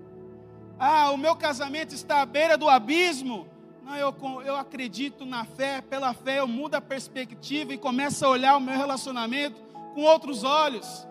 Ah, 0.79 1.11
o 1.11 1.17
meu 1.17 1.35
casamento 1.35 1.93
está 1.93 2.21
à 2.21 2.25
beira 2.25 2.57
do 2.57 2.69
abismo. 2.69 3.47
Não, 3.83 3.95
eu, 3.95 4.15
eu 4.43 4.55
acredito 4.55 5.25
na 5.25 5.45
fé, 5.45 5.79
pela 5.81 6.11
fé 6.13 6.39
eu 6.39 6.47
mudo 6.47 6.73
a 6.73 6.81
perspectiva 6.81 7.71
e 7.71 7.77
começo 7.77 8.25
a 8.25 8.29
olhar 8.29 8.57
o 8.57 8.61
meu 8.61 8.75
relacionamento 8.75 9.64
com 9.95 10.03
outros 10.03 10.43
olhos. 10.43 11.07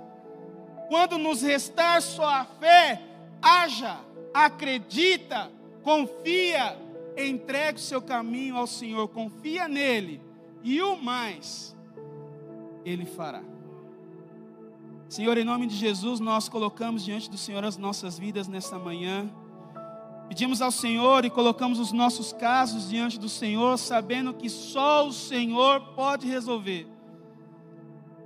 Quando 0.89 1.19
nos 1.19 1.43
restar 1.43 2.01
só 2.03 2.29
a 2.29 2.45
fé, 2.45 3.03
haja, 3.43 3.99
acredita, 4.33 5.51
confia, 5.83 6.79
entregue 7.17 7.79
o 7.79 7.83
seu 7.83 8.03
caminho 8.03 8.57
ao 8.57 8.67
Senhor, 8.67 9.09
confia 9.09 9.67
nele, 9.67 10.21
e 10.63 10.81
o 10.83 10.97
mais 10.97 11.75
ele 12.85 13.07
fará. 13.07 13.43
Senhor, 15.09 15.39
em 15.39 15.45
nome 15.45 15.67
de 15.67 15.77
Jesus, 15.77 16.21
nós 16.21 16.49
colocamos 16.49 17.05
diante 17.05 17.31
do 17.31 17.39
Senhor 17.39 17.65
as 17.65 17.77
nossas 17.77 18.19
vidas 18.19 18.49
nesta 18.49 18.79
manhã. 18.79 19.31
Pedimos 20.29 20.61
ao 20.61 20.71
Senhor 20.71 21.25
e 21.25 21.31
colocamos 21.31 21.79
os 21.79 21.93
nossos 21.93 22.33
casos 22.33 22.89
diante 22.89 23.19
do 23.19 23.29
Senhor, 23.29 23.79
sabendo 23.79 24.35
que 24.35 24.49
só 24.49 25.07
o 25.07 25.13
Senhor 25.13 25.81
pode 25.95 26.27
resolver. 26.27 26.94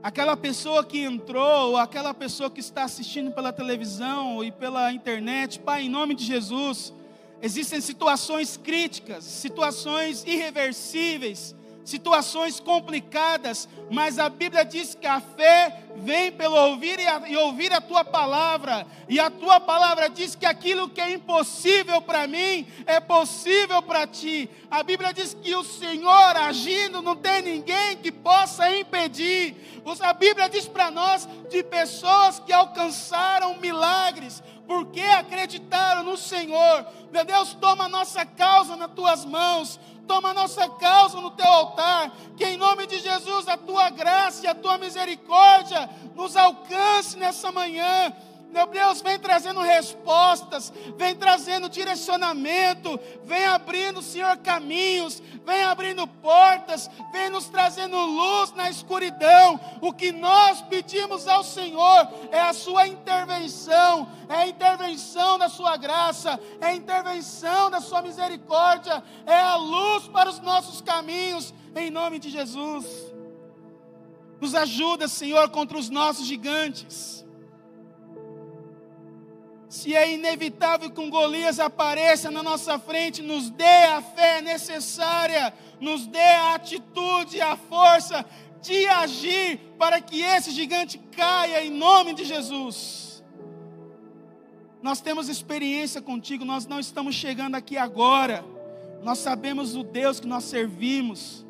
Aquela 0.01 0.37
pessoa 0.37 0.85
que 0.85 1.01
entrou, 1.01 1.77
aquela 1.77 2.15
pessoa 2.15 2.49
que 2.49 2.61
está 2.61 2.85
assistindo 2.85 3.33
pela 3.33 3.53
televisão 3.53 4.45
e 4.45 4.53
pela 4.53 4.93
internet, 4.93 5.59
Pai, 5.59 5.83
em 5.83 5.89
nome 5.89 6.15
de 6.15 6.25
Jesus, 6.25 6.95
existem 7.43 7.81
situações 7.81 8.57
críticas, 8.57 9.25
situações 9.25 10.25
irreversíveis, 10.25 11.55
situações 11.89 12.61
complicadas, 12.61 13.69
mas 13.91 14.19
a 14.19 14.29
Bíblia 14.29 14.65
diz 14.65 14.95
que 14.95 15.07
a 15.07 15.21
fé 15.21 15.85
vem 15.97 16.31
pelo 16.31 16.55
ouvir 16.55 17.01
e, 17.01 17.07
a, 17.07 17.29
e, 17.29 17.37
ouvir 17.37 17.73
a 17.73 17.81
tua 17.81 18.05
palavra, 18.05 18.87
e 19.09 19.19
a 19.19 19.31
tua 19.31 19.59
palavra 19.59 20.09
diz 20.09 20.35
que 20.35 20.45
aquilo 20.45 20.89
que 20.89 21.01
é 21.01 21.11
impossível 21.11 22.01
para 22.03 22.27
mim 22.27 22.67
é 22.87 23.01
possível 23.01 23.83
para 23.83 24.07
ti. 24.07 24.49
A 24.71 24.83
Bíblia 24.83 25.13
diz 25.13 25.35
que 25.35 25.55
o 25.55 25.65
Senhor 25.65 26.37
agindo 26.37 27.01
não 27.01 27.17
tem 27.17 27.43
ninguém 27.43 27.97
que 27.97 28.13
possa 28.13 28.71
impedir. 28.77 29.57
A 30.01 30.13
Bíblia 30.13 30.49
diz 30.49 30.69
para 30.69 30.91
nós 30.91 31.27
de 31.49 31.63
pessoas 31.63 32.39
que 32.39 32.53
alcançaram 32.53 33.57
milagres, 33.57 34.43
porque 34.69 35.01
acreditaram 35.01 36.05
no 36.05 36.17
Senhor. 36.17 36.87
Meu 37.11 37.25
Deus, 37.25 37.55
toma 37.55 37.87
a 37.87 37.89
nossa 37.89 38.25
causa 38.25 38.77
nas 38.77 38.93
tuas 38.93 39.25
mãos 39.25 39.81
toma 40.09 40.31
a 40.31 40.35
nossa 40.35 40.67
causa 40.71 41.21
no 41.21 41.31
teu 41.33 41.47
altar, 41.47 42.11
que 42.35 42.43
em 42.43 42.57
nome 42.57 42.87
de 42.87 42.99
Jesus 42.99 43.47
a 43.47 43.59
tua 43.59 43.91
graça 43.91 44.47
e 44.47 44.49
a 44.49 44.55
tua 44.55 44.79
misericórdia 44.79 45.89
nos 46.17 46.35
alcance 46.35 47.19
nessa 47.19 47.53
manhã 47.53 48.11
meu 48.51 48.67
Deus, 48.67 49.03
vem 49.03 49.19
trazendo 49.19 49.61
respostas, 49.61 50.73
vem 50.97 51.15
trazendo 51.15 51.69
direcionamento, 51.69 52.99
vem 53.25 53.45
abrindo, 53.45 54.01
Senhor, 54.01 54.37
caminhos, 54.39 55.23
vem 55.45 55.63
abrindo 55.65 56.07
portas, 56.07 56.91
vem 57.13 57.29
nos 57.29 57.45
trazendo 57.47 57.97
luz 57.97 58.53
na 58.53 58.71
escuridão. 58.71 59.61
O 59.83 59.93
que 59.93 60.13
nós 60.13 60.63
pedimos 60.63 61.29
ao 61.29 61.45
Senhor 61.45 62.09
é 62.33 62.41
a 62.41 62.55
Sua 62.55 62.89
intervenção, 62.89 64.09
é 64.29 64.35
a 64.35 64.49
intervenção 64.49 65.39
da 65.39 65.51
Sua 65.51 65.77
graça, 65.77 66.41
é 66.61 66.67
a 66.69 66.75
intervenção 66.75 67.71
da 67.71 67.81
Sua 67.83 68.01
misericórdia, 68.01 69.03
é 69.27 69.39
a 69.39 69.57
luz 69.57 70.09
para 70.09 70.31
os 70.31 70.41
nossos 70.41 70.81
caminhos, 70.81 71.53
em 71.77 71.91
nome 71.91 72.19
de 72.19 72.31
Jesus. 72.31 72.87
Nos 74.41 74.55
ajuda, 74.55 75.07
Senhor, 75.07 75.51
contra 75.51 75.77
os 75.77 75.91
nossos 75.91 76.27
gigantes 76.27 77.28
se 79.69 79.95
é 79.95 80.13
inevitável 80.13 80.91
que 80.91 81.01
um 81.01 81.11
Golias 81.11 81.61
apareça 81.61 82.31
na 82.31 82.43
nossa 82.43 82.79
frente, 82.79 83.21
nos 83.21 83.51
dê 83.51 83.65
a 83.65 84.01
fé 84.01 84.41
necessária, 84.41 85.53
nos 85.79 86.07
dê 86.07 86.19
a 86.19 86.55
atitude, 86.55 87.41
a 87.41 87.55
força 87.57 88.25
de 88.63 88.87
agir 88.87 89.59
para 89.79 90.01
que 90.01 90.23
esse 90.23 90.51
gigante 90.53 90.99
caia 90.99 91.65
em 91.65 91.71
nome 91.71 92.15
de 92.15 92.25
Jesus. 92.25 93.23
Nós 94.81 95.01
temos 95.01 95.29
experiência 95.29 96.01
contigo, 96.01 96.45
nós 96.45 96.67
não 96.67 96.81
estamos 96.81 97.15
chegando 97.15 97.57
aqui 97.57 97.77
agora. 97.77 98.45
Nós 99.03 99.19
sabemos 99.19 99.77
o 99.77 99.83
Deus 99.83 100.19
que 100.19 100.27
nós 100.27 100.45
servimos. 100.45 101.45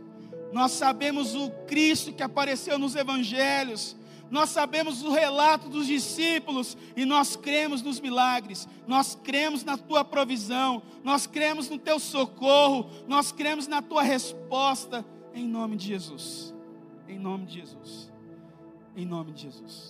Nós 0.52 0.72
sabemos 0.72 1.34
o 1.34 1.50
Cristo 1.66 2.12
que 2.12 2.22
apareceu 2.22 2.78
nos 2.78 2.96
evangelhos. 2.96 3.96
Nós 4.30 4.50
sabemos 4.50 5.02
o 5.02 5.10
relato 5.10 5.68
dos 5.68 5.86
discípulos 5.86 6.76
e 6.96 7.04
nós 7.04 7.36
cremos 7.36 7.82
nos 7.82 8.00
milagres, 8.00 8.68
nós 8.86 9.14
cremos 9.14 9.64
na 9.64 9.76
tua 9.76 10.04
provisão, 10.04 10.82
nós 11.02 11.26
cremos 11.26 11.68
no 11.68 11.78
teu 11.78 11.98
socorro, 11.98 12.90
nós 13.06 13.32
cremos 13.32 13.66
na 13.66 13.80
tua 13.80 14.02
resposta, 14.02 15.04
em 15.34 15.46
nome 15.46 15.76
de 15.76 15.86
Jesus. 15.86 16.54
Em 17.08 17.18
nome 17.18 17.46
de 17.46 17.54
Jesus. 17.54 18.12
Em 18.94 19.06
nome 19.06 19.32
de 19.32 19.42
Jesus. 19.42 19.86